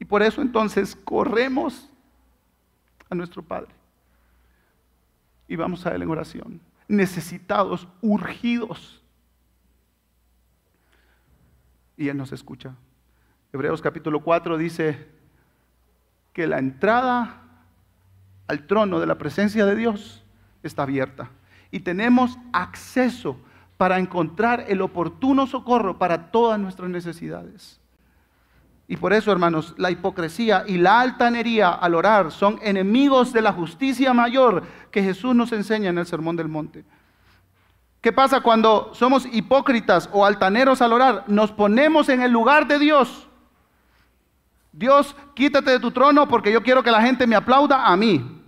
[0.00, 1.88] Y por eso entonces corremos
[3.08, 3.72] a nuestro Padre
[5.46, 8.99] y vamos a Él en oración, necesitados, urgidos
[12.00, 12.74] y Él nos escucha.
[13.52, 15.06] Hebreos capítulo 4 dice
[16.32, 17.42] que la entrada
[18.48, 20.24] al trono de la presencia de Dios
[20.62, 21.28] está abierta
[21.70, 23.38] y tenemos acceso
[23.76, 27.78] para encontrar el oportuno socorro para todas nuestras necesidades.
[28.88, 33.52] Y por eso, hermanos, la hipocresía y la altanería al orar son enemigos de la
[33.52, 36.82] justicia mayor que Jesús nos enseña en el Sermón del Monte.
[38.00, 41.24] ¿Qué pasa cuando somos hipócritas o altaneros al orar?
[41.28, 43.28] Nos ponemos en el lugar de Dios.
[44.72, 48.42] Dios, quítate de tu trono porque yo quiero que la gente me aplauda a mí.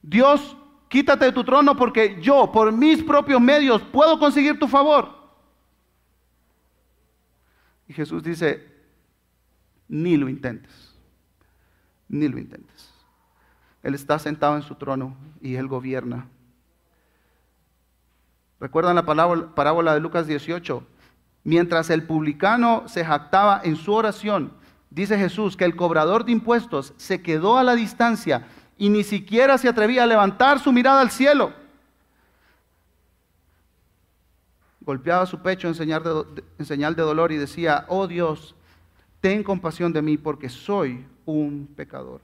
[0.00, 0.56] Dios,
[0.88, 5.20] quítate de tu trono porque yo, por mis propios medios, puedo conseguir tu favor.
[7.86, 8.72] Y Jesús dice,
[9.88, 10.94] ni lo intentes,
[12.08, 12.90] ni lo intentes.
[13.82, 16.28] Él está sentado en su trono y Él gobierna.
[18.62, 20.84] ¿Recuerdan la parábola de Lucas 18?
[21.42, 24.52] Mientras el publicano se jactaba en su oración,
[24.88, 28.46] dice Jesús que el cobrador de impuestos se quedó a la distancia
[28.78, 31.52] y ni siquiera se atrevía a levantar su mirada al cielo.
[34.82, 38.54] Golpeaba su pecho en señal de, en señal de dolor y decía, oh Dios,
[39.20, 42.20] ten compasión de mí porque soy un pecador.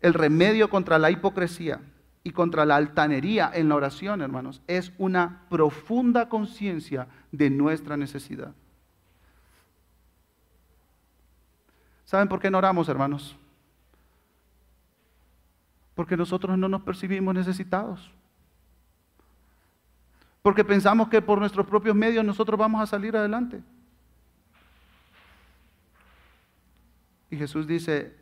[0.00, 1.82] El remedio contra la hipocresía
[2.24, 8.54] y contra la altanería en la oración, hermanos, es una profunda conciencia de nuestra necesidad.
[12.04, 13.36] ¿Saben por qué no oramos, hermanos?
[15.94, 18.10] Porque nosotros no nos percibimos necesitados.
[20.42, 23.62] Porque pensamos que por nuestros propios medios nosotros vamos a salir adelante.
[27.30, 28.14] Y Jesús dice,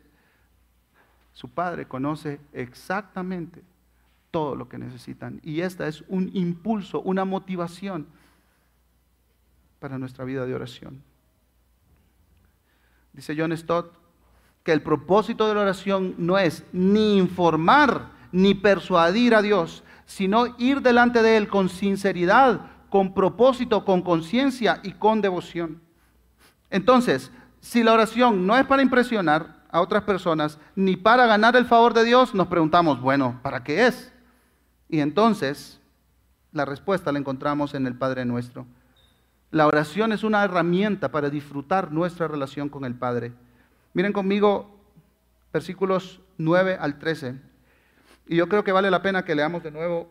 [1.33, 3.61] su Padre conoce exactamente
[4.31, 5.39] todo lo que necesitan.
[5.43, 8.07] Y esta es un impulso, una motivación
[9.79, 11.03] para nuestra vida de oración.
[13.13, 13.93] Dice John Stott
[14.63, 20.55] que el propósito de la oración no es ni informar ni persuadir a Dios, sino
[20.57, 25.81] ir delante de Él con sinceridad, con propósito, con conciencia y con devoción.
[26.69, 31.65] Entonces, si la oración no es para impresionar a otras personas ni para ganar el
[31.65, 34.10] favor de Dios, nos preguntamos, bueno, ¿para qué es?
[34.91, 35.79] Y entonces
[36.51, 38.67] la respuesta la encontramos en el Padre nuestro.
[39.49, 43.31] La oración es una herramienta para disfrutar nuestra relación con el Padre.
[43.93, 44.69] Miren conmigo
[45.53, 47.35] versículos 9 al 13.
[48.27, 50.09] Y yo creo que vale la pena que leamos de nuevo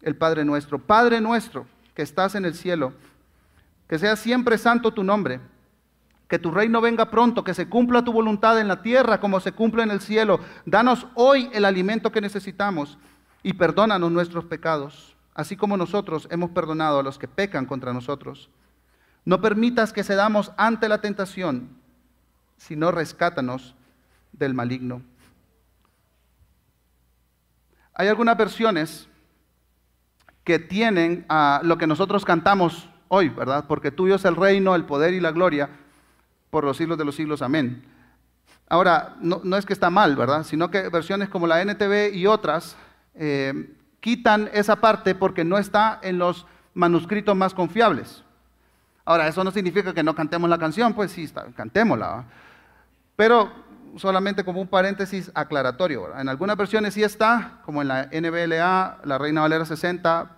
[0.00, 0.78] el Padre nuestro.
[0.78, 2.94] Padre nuestro que estás en el cielo,
[3.86, 5.40] que sea siempre santo tu nombre
[6.32, 9.52] que tu reino venga pronto, que se cumpla tu voluntad en la tierra como se
[9.52, 10.40] cumple en el cielo.
[10.64, 12.96] Danos hoy el alimento que necesitamos
[13.42, 18.50] y perdónanos nuestros pecados, así como nosotros hemos perdonado a los que pecan contra nosotros.
[19.24, 21.70] No permitas que cedamos ante la tentación,
[22.56, 23.74] sino rescátanos
[24.32, 25.02] del maligno.
[27.94, 29.08] Hay algunas versiones
[30.44, 33.66] que tienen a lo que nosotros cantamos hoy, ¿verdad?
[33.68, 35.68] Porque tuyo es el reino, el poder y la gloria
[36.50, 37.42] por los siglos de los siglos.
[37.42, 37.84] Amén.
[38.68, 40.44] Ahora, no, es que está mal, ¿verdad?
[40.44, 42.76] Sino que versiones como la NTV y otras
[43.14, 48.24] eh, quitan esa parte porque no está en los manuscritos más confiables.
[49.04, 52.24] Ahora, eso no significa que no cantemos la canción, pues sí, está, cantémosla.
[53.16, 53.50] Pero
[53.96, 56.16] solamente como un paréntesis aclaratorio.
[56.18, 60.30] En algunas versiones sí está, como en la NBLA, la Reina Valera 60,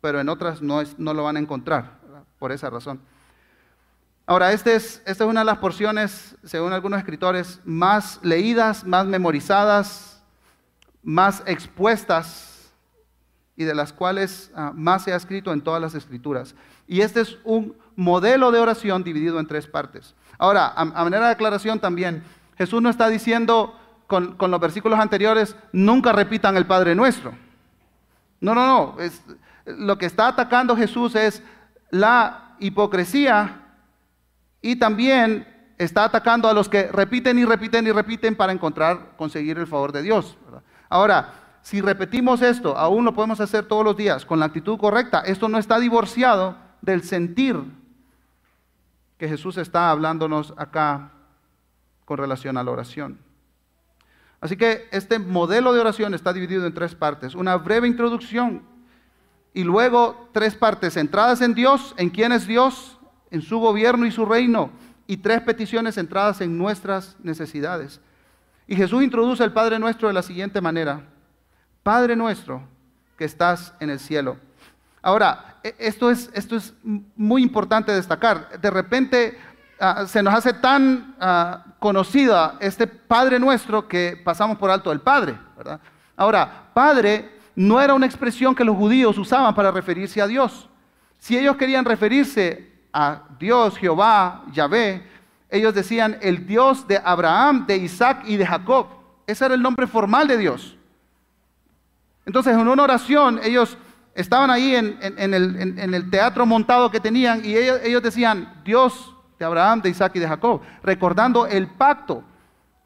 [0.00, 1.98] pero en otras no, lo van a encontrar,
[2.38, 3.00] por esa razón.
[4.26, 10.11] Ahora, este esta es una de las porciones, según algunos escritores, más leídas, más memorizadas,
[11.02, 12.72] más expuestas
[13.56, 16.54] y de las cuales ah, más se ha escrito en todas las escrituras.
[16.86, 20.14] Y este es un modelo de oración dividido en tres partes.
[20.38, 22.24] Ahora, a, manera de aclaración también,
[22.56, 27.32] Jesús no está diciendo con, los versículos anteriores, nunca repitan el Padre Nuestro.
[28.40, 28.96] No, no, no.
[29.66, 31.42] lo que está atacando Jesús es
[31.90, 33.62] la hipocresía
[34.60, 35.46] y también
[35.78, 39.92] está atacando a los que repiten y repiten y repiten para encontrar, conseguir el favor
[39.92, 40.36] de Dios.
[40.92, 45.20] Ahora, si repetimos esto, aún lo podemos hacer todos los días con la actitud correcta.
[45.20, 47.56] Esto no está divorciado del sentir
[49.16, 51.12] que Jesús está hablándonos acá
[52.04, 53.18] con relación a la oración.
[54.38, 57.34] Así que este modelo de oración está dividido en tres partes.
[57.34, 58.62] Una breve introducción
[59.54, 62.98] y luego tres partes centradas en Dios, en quién es Dios,
[63.30, 64.68] en su gobierno y su reino,
[65.06, 68.02] y tres peticiones centradas en nuestras necesidades.
[68.72, 71.02] Y Jesús introduce el Padre nuestro de la siguiente manera.
[71.82, 72.62] Padre nuestro
[73.18, 74.38] que estás en el cielo.
[75.02, 76.72] Ahora, e, esto es, esto es
[77.14, 78.58] muy importante destacar.
[78.58, 79.38] De repente
[79.78, 85.02] ah, se nos hace tan ah, conocida este Padre nuestro que pasamos por alto el
[85.02, 85.38] Padre.
[86.16, 90.66] Ahora, Padre no era una expresión que los judíos usaban para referirse a Dios.
[91.18, 95.11] Si ellos querían referirse a Dios, Jehová, Yahvé,
[95.52, 98.86] ellos decían el Dios de Abraham, de Isaac y de Jacob.
[99.26, 100.78] Ese era el nombre formal de Dios.
[102.24, 103.76] Entonces, en una oración, ellos
[104.14, 109.82] estaban ahí en, el, teatro montado que tenían y ellos, ellos decían, Dios de Abraham,
[109.82, 112.24] de Isaac y de Jacob, recordando el pacto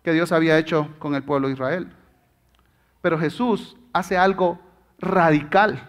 [0.03, 1.93] que Dios había hecho con el pueblo de Israel.
[3.01, 4.59] Pero Jesús hace algo
[4.99, 5.89] radical.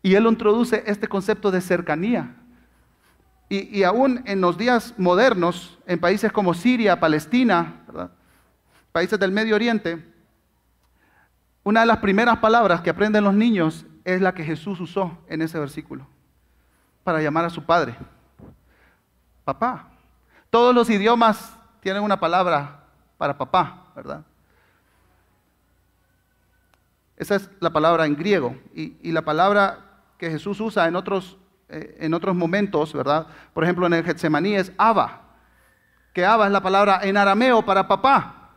[0.00, 2.36] Y él introduce este concepto de cercanía.
[3.52, 7.80] Y, aún en los días modernos, en países como Siria, Palestina,
[8.92, 10.06] países del Medio Oriente,
[11.64, 15.42] una de las primeras palabras que aprenden los niños es la que Jesús usó en
[15.42, 16.06] ese versículo
[17.02, 17.96] para llamar a su padre.
[19.44, 19.88] Papá.
[20.48, 22.84] Todos los idiomas tienen una palabra
[23.18, 24.24] para papá, ¿verdad?
[27.16, 28.56] Esa es la palabra en griego.
[28.74, 29.80] Y, la palabra
[30.18, 31.36] que Jesús usa en otros,
[31.70, 33.26] en otros momentos, ¿verdad?
[33.54, 35.22] Por ejemplo, en el Getsemaní es Abba,
[36.12, 38.50] que Abba es la palabra en arameo para papá.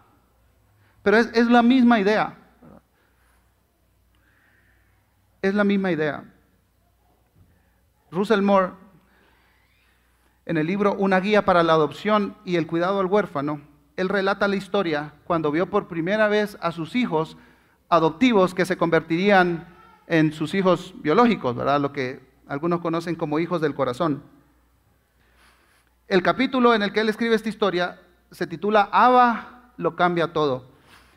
[1.04, 2.36] Pero es, es la misma idea.
[5.42, 6.24] Es la misma idea.
[8.12, 8.72] Russell Moore,
[10.46, 13.62] en el libro Una guía para la adopción y el cuidado al huérfano,
[13.98, 17.38] él relata la historia cuando vio por primera vez a sus hijos
[17.90, 19.68] adoptivos que se convertirían
[20.08, 21.80] en sus hijos biológicos, ¿verdad?
[21.80, 24.24] Lo que algunos conocen como hijos del corazón.
[26.08, 28.00] El capítulo en el que él escribe esta historia
[28.32, 30.70] se titula Abba lo cambia todo.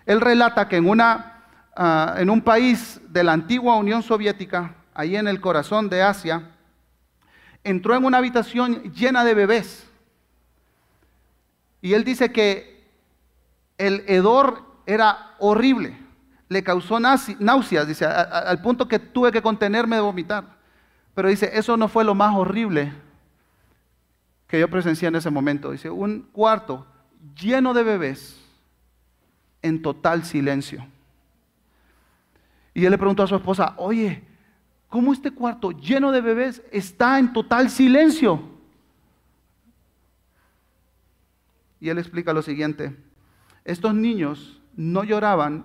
[0.07, 5.17] Él relata que en, una, ah, en un país de la antigua Unión Soviética, ahí
[5.17, 6.51] en el corazón de Asia,
[7.65, 9.89] entró en una habitación llena de bebés.
[11.83, 12.89] Y él dice que
[13.79, 16.07] el hedor era horrible
[16.49, 20.56] le causó náuseas, dice, al punto que tuve que contenerme de vomitar.
[21.17, 22.93] Pero dice, eso no fue lo más horrible
[24.47, 25.73] que yo presencié en ese momento.
[25.73, 26.87] Dice, un cuarto
[27.35, 28.39] lleno de bebés
[29.63, 30.87] en total silencio.
[32.75, 34.23] Y él le preguntó a su esposa, oye,
[34.91, 38.39] ¿cómo este cuarto lleno de bebés está en total silencio?
[41.81, 42.95] Y él explica lo siguiente,
[43.65, 45.65] estos niños no lloraban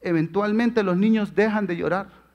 [0.00, 2.27] eventualmente los niños dejan de llorar.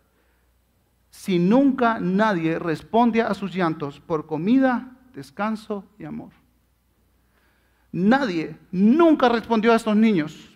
[1.14, 6.32] Si nunca nadie responde a sus llantos por comida, descanso y amor.
[7.91, 10.49] Nadie nunca respondió a estos niños.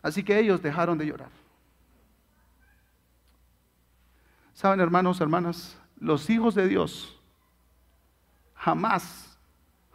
[0.00, 1.28] Así que ellos dejaron de llorar.
[4.54, 7.20] Saben, hermanos, hermanas, los hijos de Dios
[8.54, 9.38] jamás,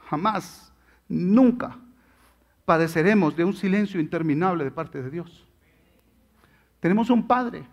[0.09, 0.71] jamás,
[1.09, 1.75] nunca
[2.65, 5.43] padeceremos de un silencio interminable de parte de Dios.
[6.79, 7.65] Tenemos un Padre.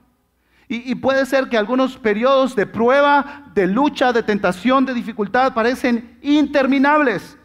[0.67, 6.19] Y, puede ser que algunos periodos de prueba, de lucha, de tentación, de dificultad parecen
[6.23, 7.37] interminables.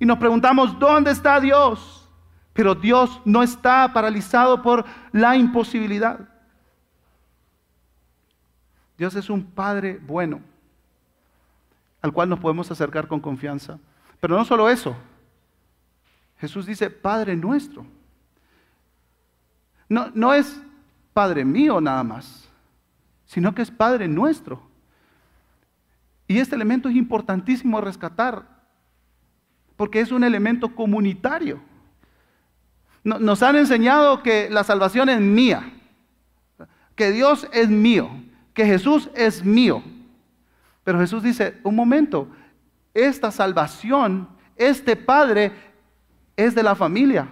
[0.00, 2.10] Y nos preguntamos, ¿dónde está Dios?
[2.52, 6.28] Pero Dios no está paralizado por la imposibilidad.
[8.98, 10.40] Dios es un Padre bueno,
[12.02, 13.78] al cual nos podemos acercar con confianza.
[14.20, 14.96] Pero no solo eso.
[16.38, 17.86] Jesús dice, Padre nuestro.
[19.88, 20.60] No, no es
[21.12, 22.43] Padre mío nada más,
[23.26, 24.62] sino que es Padre nuestro.
[26.26, 28.46] Y este elemento es importantísimo rescatar,
[29.76, 31.60] porque es un elemento comunitario.
[33.02, 35.72] Nos han enseñado que la salvación es mía,
[36.96, 38.08] que Dios es mío,
[38.54, 39.82] que Jesús es mío.
[40.84, 42.28] Pero Jesús dice, un momento,
[42.94, 45.52] esta salvación, este Padre
[46.36, 47.28] es de la familia.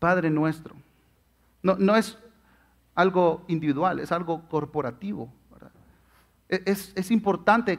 [0.00, 0.74] Padre nuestro.
[1.62, 2.18] No, no es
[2.96, 5.32] algo individual, es algo corporativo.
[6.48, 7.78] E, es, es, importante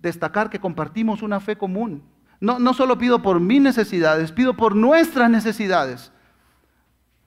[0.00, 2.02] destacar que compartimos una fe común.
[2.40, 6.10] No, no solo pido por mis necesidades, pido por nuestras necesidades.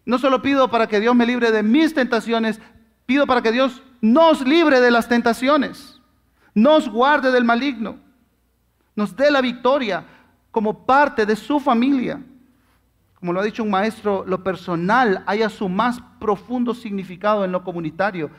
[0.06, 2.60] No solo pido para que Dios me libre de mis tentaciones,
[3.06, 6.02] pido para que Dios nos libre de las tentaciones,
[6.54, 7.98] nos guarde del maligno,
[8.96, 10.06] nos dé la victoria
[10.52, 12.22] como parte de su familia
[13.26, 17.64] como lo ha dicho un maestro, lo personal haya su más profundo significado en lo
[17.64, 18.30] comunitario.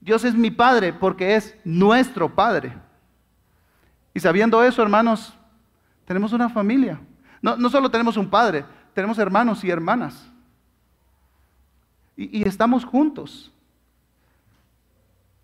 [0.00, 2.72] Dios es mi Padre porque es nuestro Padre.
[4.14, 5.34] Y sabiendo eso, hermanos,
[6.04, 7.00] tenemos una familia.
[7.42, 8.64] No, solo tenemos un Padre,
[8.94, 10.30] tenemos hermanos y hermanas.
[12.14, 13.50] Y estamos juntos.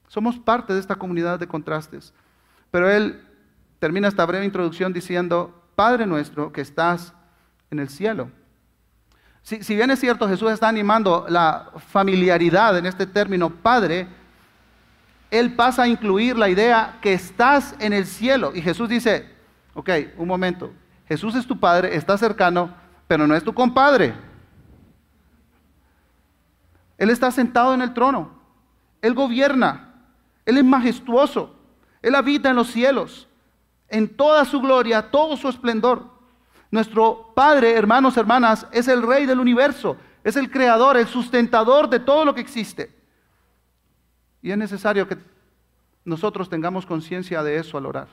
[0.07, 2.14] Somos parte de esta comunidad de contrastes.
[2.70, 3.20] Pero él
[3.80, 7.12] termina esta breve introducción diciendo, Padre nuestro que estás
[7.72, 8.30] en el cielo.
[9.45, 14.09] Si, bien es cierto, Jesús está animando la familiaridad en este término Padre,
[15.30, 18.53] Él pasa a incluir la idea que estás en el cielo.
[18.55, 19.30] Y Jesús dice,
[19.74, 20.72] ok, un momento,
[21.07, 22.74] Jesús es tu Padre, está cercano,
[23.07, 24.14] pero no es tu compadre.
[26.97, 28.30] Él está sentado en el trono,
[29.03, 29.92] Él gobierna,
[30.47, 31.55] Él es majestuoso,
[32.01, 33.28] Él habita en los cielos,
[33.88, 36.13] en toda su gloria, todo su esplendor.
[36.74, 42.00] Nuestro Padre, hermanos, hermanas, es el Rey del universo, es el creador, el sustentador de
[42.00, 42.92] todo lo que existe.
[44.42, 45.16] Y es necesario que
[46.04, 48.08] nosotros tengamos conciencia de eso al orar.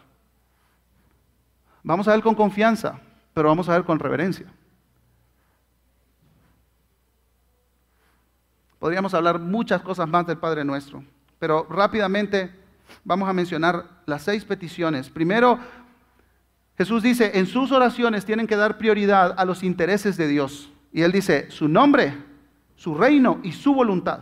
[1.81, 2.99] Vamos a ver con confianza,
[3.33, 4.45] pero vamos a ver con reverencia.
[8.77, 11.03] Podríamos hablar muchas cosas más del Padre nuestro,
[11.39, 12.53] pero rápidamente
[13.03, 15.09] vamos a mencionar las seis peticiones.
[15.09, 15.57] Primero,
[16.77, 20.71] Jesús dice, en sus oraciones tienen que dar prioridad a los intereses de Dios.
[20.91, 22.17] Y Él dice, su nombre,
[22.75, 24.21] su reino y su voluntad.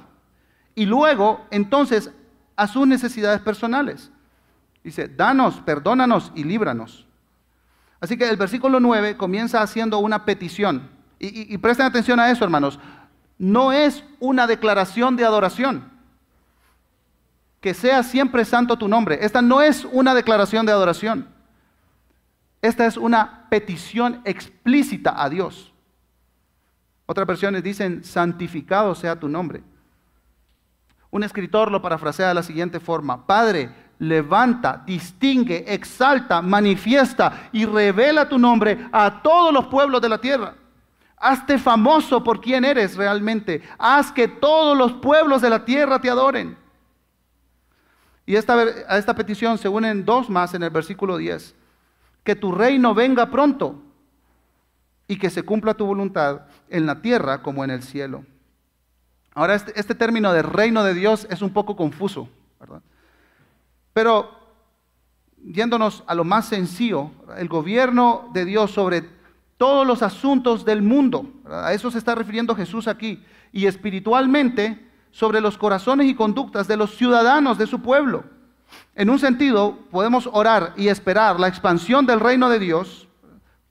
[0.76, 2.12] Y luego, entonces,
[2.56, 4.12] a sus necesidades personales.
[4.84, 7.06] Dice, danos, perdónanos y líbranos.
[8.02, 10.90] Así que el versículo 9 comienza haciendo una petición.
[11.20, 12.80] Y, y, presten atención a eso, hermanos.
[13.38, 15.90] No es una declaración de adoración.
[17.60, 19.20] Que sea siempre santo tu nombre.
[19.22, 21.28] Esta no es una declaración de adoración.
[22.62, 25.74] Esta es una petición explícita a Dios.
[27.06, 29.64] Otras versiones dicen, santificado sea tu nombre.
[31.10, 38.30] Un escritor lo parafrasea de la siguiente forma, Padre, levanta, distingue, exalta, manifiesta y revela
[38.30, 40.56] tu nombre a todos los pueblos de la tierra.
[41.18, 43.62] Hazte famoso por quien eres realmente.
[43.78, 46.58] Haz que todos los pueblos de la tierra te adoren.
[48.26, 48.54] Y esta,
[48.88, 51.56] a esta petición se unen dos más en el versículo 10.
[52.30, 53.82] Que tu reino venga pronto
[55.08, 58.24] y que se cumpla tu voluntad en la tierra como en el cielo.
[59.34, 62.30] Ahora, este, este, término de reino de Dios es un poco confuso.
[63.94, 64.30] Pero
[65.44, 69.10] yéndonos a lo más sencillo, el gobierno de Dios sobre
[69.58, 75.42] todos los asuntos del mundo, a eso se está refiriendo Jesús aquí, y espiritualmente sobre
[75.42, 78.24] los corazones y conductas de los ciudadanos de su pueblo.
[78.96, 83.08] En un sentido, podemos orar y esperar la expansión del reino de Dios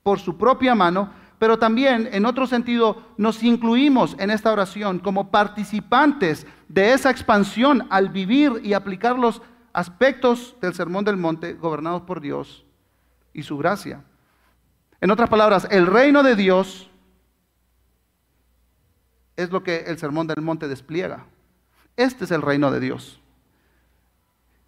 [0.02, 5.30] por su propia mano, pero también en otro sentido nos incluimos en esta oración como
[5.30, 9.42] participantes de esa expansión al vivir y aplicar los
[9.72, 12.64] aspectos del Sermón del Monte gobernados por Dios
[13.32, 14.02] y su gracia.
[15.00, 16.90] En otras palabras, el reino de Dios
[19.36, 21.26] es lo que el Sermón del Monte despliega.
[21.96, 23.20] Este es el reino de Dios.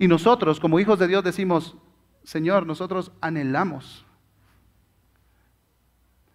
[0.00, 1.76] Y nosotros, como hijos de Dios, decimos,
[2.24, 4.06] Señor, nosotros anhelamos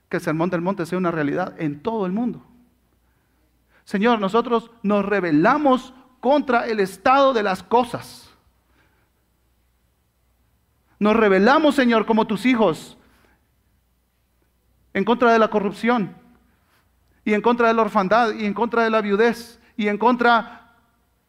[0.08, 2.46] que el sermón del monte sea una realidad en todo el mundo.
[3.84, 8.30] Señor, nosotros nos rebelamos contra el estado de las cosas.
[11.00, 13.00] Nos rebelamos, Señor, como tus hijos,
[14.94, 16.16] en contra de la corrupción,
[17.24, 20.76] y en contra de la orfandad, y en contra de la viudez, y en contra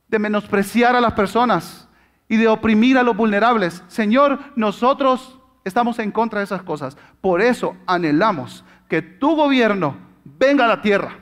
[0.07, 1.87] de menospreciar a las personas
[2.29, 3.83] y de oprimir a los vulnerables.
[3.89, 6.97] Señor, nosotros estamos en contra de esas cosas.
[7.21, 11.19] Por eso anhelamos que tu gobierno venga a la tierra.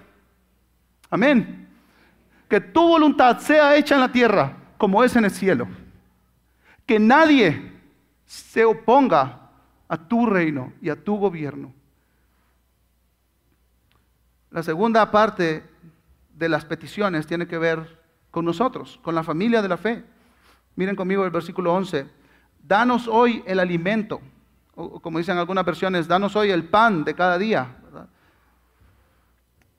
[1.11, 1.68] Amén.
[2.48, 5.68] Que tu voluntad sea hecha en la tierra como es en el cielo.
[6.86, 7.72] Que nadie
[8.26, 9.50] se oponga
[9.88, 11.72] a tu reino y a tu gobierno.
[14.50, 15.64] La segunda parte
[16.34, 20.05] de las peticiones tiene que ver con nosotros, con la familia de la fe.
[20.77, 22.07] Miren conmigo el versículo 11.
[22.62, 24.20] Danos hoy el alimento
[24.77, 27.77] o como dicen algunas versiones, danos hoy el pan de cada día.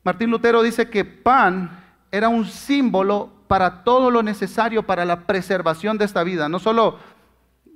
[0.04, 5.98] Martín Lutero dice que pan era un símbolo para todo lo necesario para la preservación
[5.98, 7.00] de esta vida, no solo,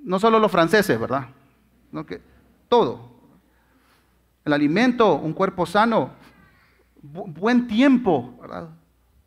[0.04, 1.28] no solo los franceses, ¿verdad?
[1.92, 2.22] No que,
[2.70, 3.10] todo.
[4.46, 6.12] El alimento, un cuerpo sano,
[7.02, 8.36] buen tiempo,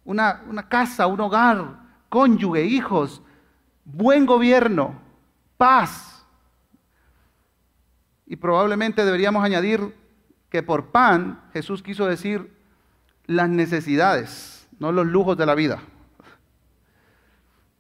[0.04, 1.76] Una, una casa, un hogar,
[2.08, 3.22] cónyuge, hijos,
[3.92, 5.00] buen gobierno,
[5.56, 6.12] paz,
[8.26, 9.94] y probablemente deberíamos añadir
[10.48, 12.56] que por pan Jesús quiso decir
[13.26, 15.82] las necesidades, no los lujos de la vida.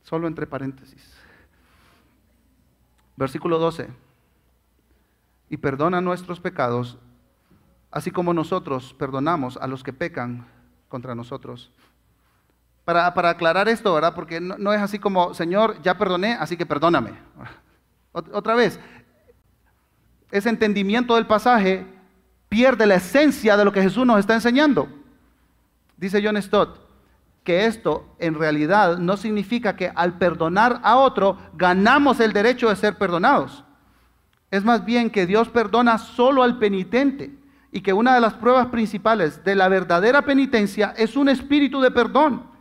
[0.02, 1.16] Solo entre paréntesis.
[3.16, 3.88] Versículo 12.
[5.48, 6.98] Y perdona nuestros pecados,
[7.90, 10.46] así como nosotros perdonamos a los que pecan
[10.88, 11.72] contra nosotros.
[12.84, 14.14] Para, aclarar esto, ¿verdad?
[14.14, 17.12] Porque no, no, es así como, Señor, ya perdoné, así que perdóname.
[18.12, 18.80] Otra vez,
[20.30, 21.86] ese entendimiento del pasaje
[22.48, 24.88] pierde la esencia de lo que Jesús nos está enseñando.
[25.96, 26.82] Dice John Stott
[27.44, 32.76] que esto en realidad no significa que al perdonar a otro ganamos el derecho de
[32.76, 33.64] ser perdonados.
[34.50, 37.34] Es más bien que Dios perdona solo al penitente
[37.72, 41.90] y que una de las pruebas principales de la verdadera penitencia es un espíritu de
[41.90, 42.51] perdón.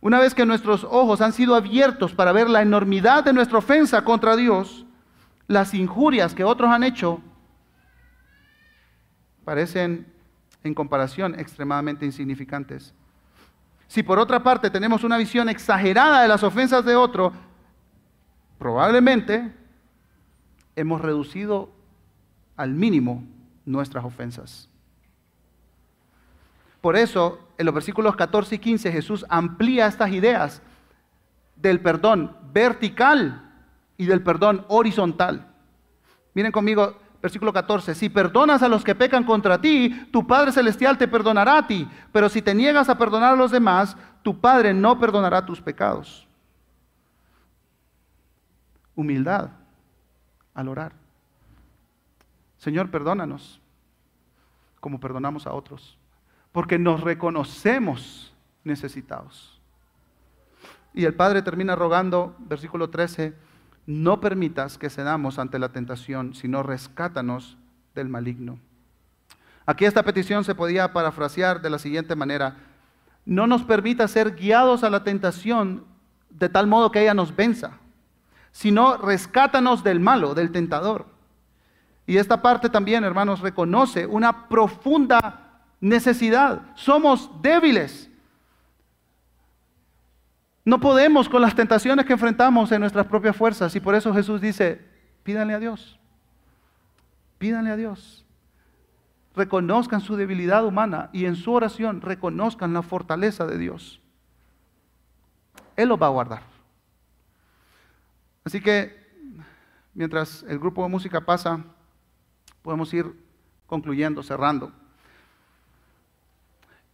[0.00, 4.02] Una vez que nuestros ojos han sido abiertos para ver la enormidad de nuestra ofensa
[4.02, 4.86] contra Dios,
[5.46, 7.20] las injurias que otros han hecho
[9.44, 10.06] parecen
[10.64, 12.94] en comparación extremadamente insignificantes.
[13.88, 17.32] Si por otra parte tenemos una visión exagerada de las ofensas de otro,
[18.58, 19.52] probablemente
[20.76, 21.70] hemos reducido
[22.56, 23.24] al mínimo
[23.66, 24.68] nuestras ofensas.
[26.80, 30.62] Por eso, en los versículos 14 y 15 Jesús amplía estas ideas
[31.56, 33.52] del perdón vertical
[33.98, 35.46] y del perdón horizontal.
[36.32, 40.96] Miren conmigo, versículo 14, si perdonas a los que pecan contra ti, tu Padre Celestial
[40.96, 44.72] te perdonará a ti, pero si te niegas a perdonar a los demás, tu Padre
[44.72, 46.26] no perdonará tus pecados.
[48.94, 49.50] Humildad
[50.54, 50.92] al orar.
[52.56, 53.60] Señor, perdónanos
[54.80, 55.98] como perdonamos a otros,
[56.52, 58.34] porque nos reconocemos
[58.64, 59.60] necesitados.
[60.92, 63.34] Y el Padre termina rogando, versículo 13,
[63.86, 67.56] no permitas que cedamos ante la tentación, sino rescátanos
[67.94, 68.58] del maligno.
[69.66, 72.56] Aquí esta petición se podía parafrasear de la siguiente manera,
[73.24, 75.84] no nos permita ser guiados a la tentación
[76.30, 77.78] de tal modo que ella nos venza,
[78.50, 81.06] sino rescátanos del malo, del tentador.
[82.06, 85.49] Y esta parte también, hermanos, reconoce una profunda
[85.80, 86.62] necesidad.
[86.74, 88.10] Somos débiles.
[90.64, 93.74] No podemos con las tentaciones que enfrentamos en nuestras propias fuerzas.
[93.74, 94.80] Y por eso Jesús dice,
[95.22, 95.98] pídanle a Dios.
[97.38, 98.26] Pídanle a Dios.
[99.34, 104.00] Reconozcan su debilidad humana y en su oración reconozcan la fortaleza de Dios.
[105.76, 106.42] Él los va a guardar.
[108.44, 109.00] Así que
[109.94, 111.64] mientras el grupo de música pasa,
[112.62, 113.14] podemos ir
[113.66, 114.72] concluyendo, cerrando.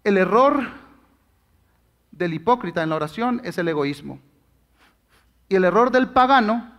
[0.07, 0.69] El error
[2.13, 4.21] del hipócrita en la oración es el egoísmo.
[5.49, 6.71] Y el error del pagano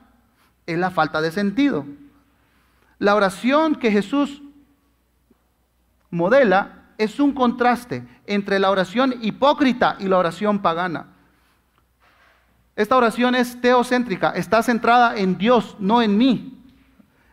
[0.65, 1.85] es la falta de sentido.
[2.99, 4.41] La oración que Jesús
[6.09, 11.07] modela es un contraste entre la oración hipócrita y la oración pagana.
[12.77, 16.63] Esta oración es teocéntrica, está centrada en Dios, no en mí.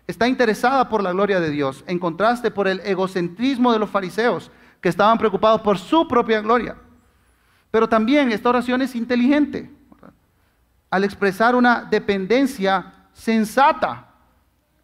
[0.09, 4.51] Está interesada por la gloria de Dios, en contraste por el egocentrismo de los fariseos,
[4.85, 6.76] que estaban preocupados por su propia gloria.
[7.70, 9.70] Pero también esta oración es inteligente,
[10.91, 14.11] al expresar una dependencia sensata,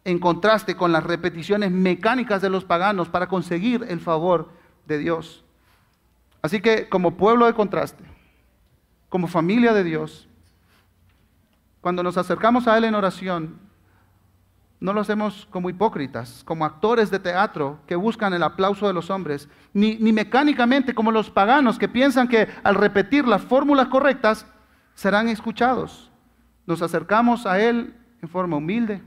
[0.03, 4.49] en contraste con las repeticiones mecánicas de los paganos para conseguir el favor
[4.87, 5.45] de Dios.
[6.41, 8.03] Así que como pueblo de contraste,
[9.07, 10.27] como familia de Dios,
[11.79, 13.59] cuando nos acercamos a Él en oración,
[14.81, 19.11] no lo hacemos como hipócritas, como actores de teatro que buscan el aplauso de los
[19.11, 24.47] hombres, ni, mecánicamente como los paganos que piensan que al repetir las fórmulas correctas
[24.95, 26.11] serán escuchados.
[26.65, 29.03] Nos acercamos a Él en forma humilde,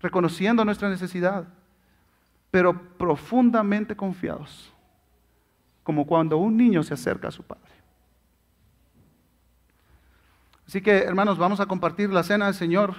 [0.00, 1.44] reconociendo nuestra necesidad,
[2.50, 4.72] pero profundamente confiados,
[5.82, 7.62] como cuando un niño se acerca a su padre.
[10.66, 12.94] Así que, hermanos, vamos a compartir la cena del Señor.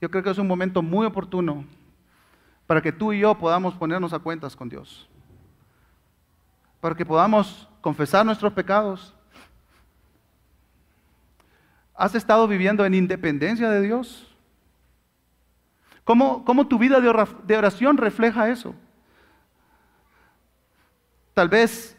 [0.00, 1.64] Yo creo que es un momento muy oportuno
[2.66, 5.08] para que tú y yo podamos ponernos a cuentas con Dios.
[6.80, 9.14] Para que podamos confesar nuestros pecados.
[11.94, 14.26] ¿Has estado viviendo en independencia de Dios?
[16.04, 18.74] ¿Cómo, cómo tu vida de oración refleja eso?
[21.32, 21.96] Tal vez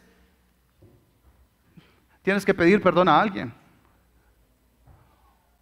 [2.22, 3.57] tienes que pedir perdón a alguien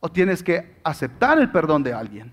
[0.07, 2.32] o tienes que aceptar el perdón de alguien.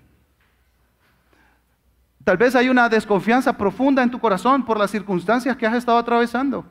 [2.24, 5.98] Tal vez hay una desconfianza profunda en tu corazón por las circunstancias que has estado
[5.98, 6.68] atravesando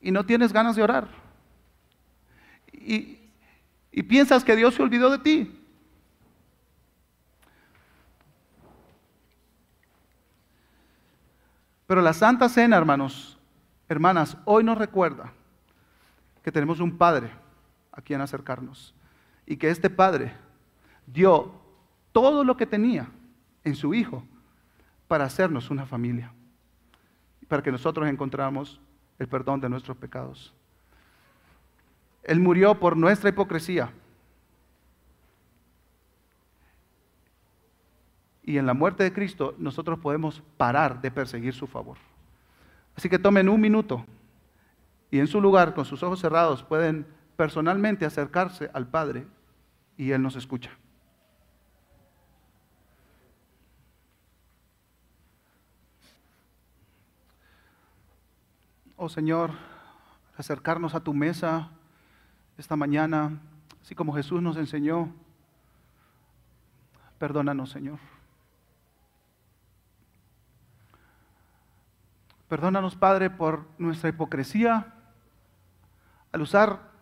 [0.00, 1.08] y no tienes ganas de orar.
[2.72, 3.18] Y,
[3.90, 5.60] y piensas que Dios se olvidó de ti.
[11.88, 13.36] Pero la Santa Cena, hermanos,
[13.88, 15.32] hermanas, hoy nos recuerda
[16.44, 17.45] que tenemos un Padre
[17.96, 18.94] a quien acercarnos.
[19.46, 20.32] Y que este Padre
[21.06, 21.52] dio
[22.12, 23.08] todo lo que tenía
[23.64, 24.22] en su Hijo
[25.08, 26.32] para hacernos una familia.
[27.48, 28.80] Para que nosotros encontramos
[29.18, 30.54] el perdón de nuestros pecados.
[32.22, 33.90] Él murió por nuestra hipocresía.
[38.42, 41.96] Y en la muerte de Cristo nosotros podemos parar de perseguir su favor.
[42.94, 44.04] Así que tomen un minuto
[45.10, 47.06] y en su lugar, con sus ojos cerrados, pueden
[47.36, 49.26] personalmente acercarse al Padre
[49.96, 50.70] y Él nos escucha.
[58.96, 59.50] Oh Señor,
[60.38, 61.70] acercarnos a tu mesa
[62.56, 63.38] esta mañana,
[63.82, 65.12] así como Jesús nos enseñó.
[67.18, 67.98] Perdónanos, Señor.
[72.48, 74.94] Perdónanos, Padre, por nuestra hipocresía
[76.32, 76.95] al usar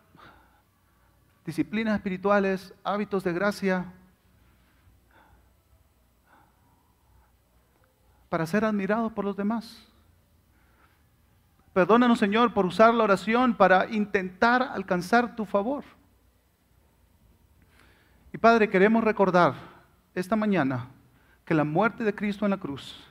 [1.45, 3.85] disciplinas espirituales, hábitos de gracia,
[8.29, 9.87] para ser admirados por los demás.
[11.73, 15.83] Perdónanos, Señor, por usar la oración para intentar alcanzar tu favor.
[18.33, 19.53] Y Padre, queremos recordar
[20.13, 20.87] esta mañana
[21.45, 23.01] que la muerte de Cristo en la cruz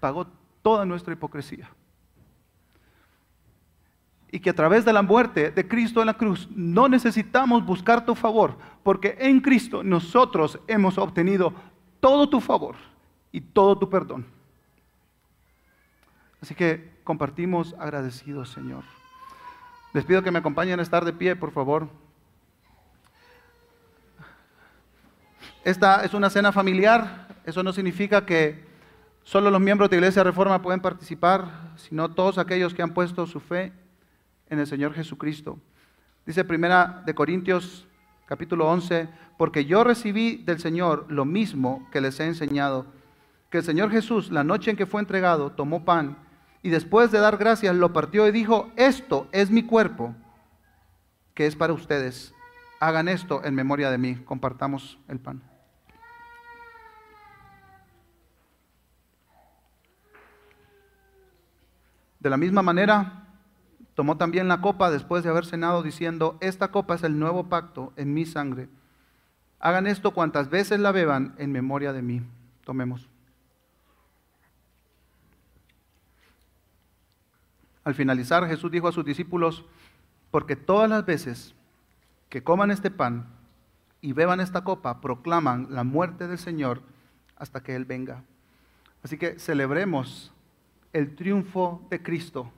[0.00, 0.26] pagó
[0.62, 1.70] toda nuestra hipocresía.
[4.34, 8.04] Y que a través de la muerte de Cristo en la cruz no necesitamos buscar
[8.04, 11.54] tu favor, porque en Cristo nosotros hemos obtenido
[12.00, 12.74] todo tu favor
[13.30, 14.26] y todo tu perdón.
[16.42, 18.82] Así que compartimos agradecidos, Señor.
[19.92, 21.88] Les pido que me acompañen a estar de pie, por favor.
[25.62, 27.28] Esta es una cena familiar.
[27.44, 28.66] Eso no significa que
[29.22, 33.38] solo los miembros de Iglesia Reforma pueden participar, sino todos aquellos que han puesto su
[33.38, 33.83] fe
[34.54, 35.58] en el Señor Jesucristo.
[36.24, 37.86] Dice primera de Corintios
[38.26, 42.86] capítulo 11, porque yo recibí del Señor lo mismo que les he enseñado,
[43.50, 46.16] que el Señor Jesús, la noche en que fue entregado, tomó pan
[46.62, 50.14] y después de dar gracias lo partió y dijo, esto es mi cuerpo,
[51.34, 52.32] que es para ustedes.
[52.80, 54.16] Hagan esto en memoria de mí.
[54.24, 55.42] Compartamos el pan.
[62.18, 63.23] De la misma manera,
[63.94, 67.92] tomó también la copa después de haber cenado diciendo, esta copa es el nuevo pacto
[67.96, 68.68] en mi sangre.
[69.60, 72.22] Hagan esto cuantas veces la beban en memoria de mí.
[72.64, 73.08] Tomemos.
[77.84, 79.64] Al finalizar, Jesús dijo a sus discípulos,
[80.30, 81.54] porque todas las veces
[82.28, 83.26] que coman este pan
[84.00, 86.82] y beban esta copa, proclaman la muerte del Señor
[87.36, 88.24] hasta que Él venga.
[89.02, 90.32] Así que celebremos
[90.92, 92.50] el triunfo de Cristo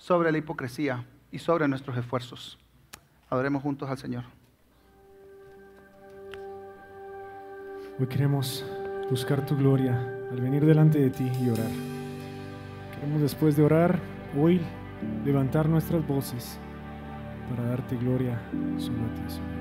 [0.00, 2.58] sobre la hipocresía y sobre nuestros esfuerzos.
[3.28, 4.24] Adoremos juntos al Señor.
[7.98, 8.64] Hoy queremos
[9.10, 9.94] buscar tu gloria
[10.30, 11.70] al venir delante de ti y orar.
[12.94, 14.00] Queremos después de orar
[14.38, 14.62] hoy
[15.22, 16.58] levantar nuestras voces
[17.50, 19.59] para darte gloria a ti.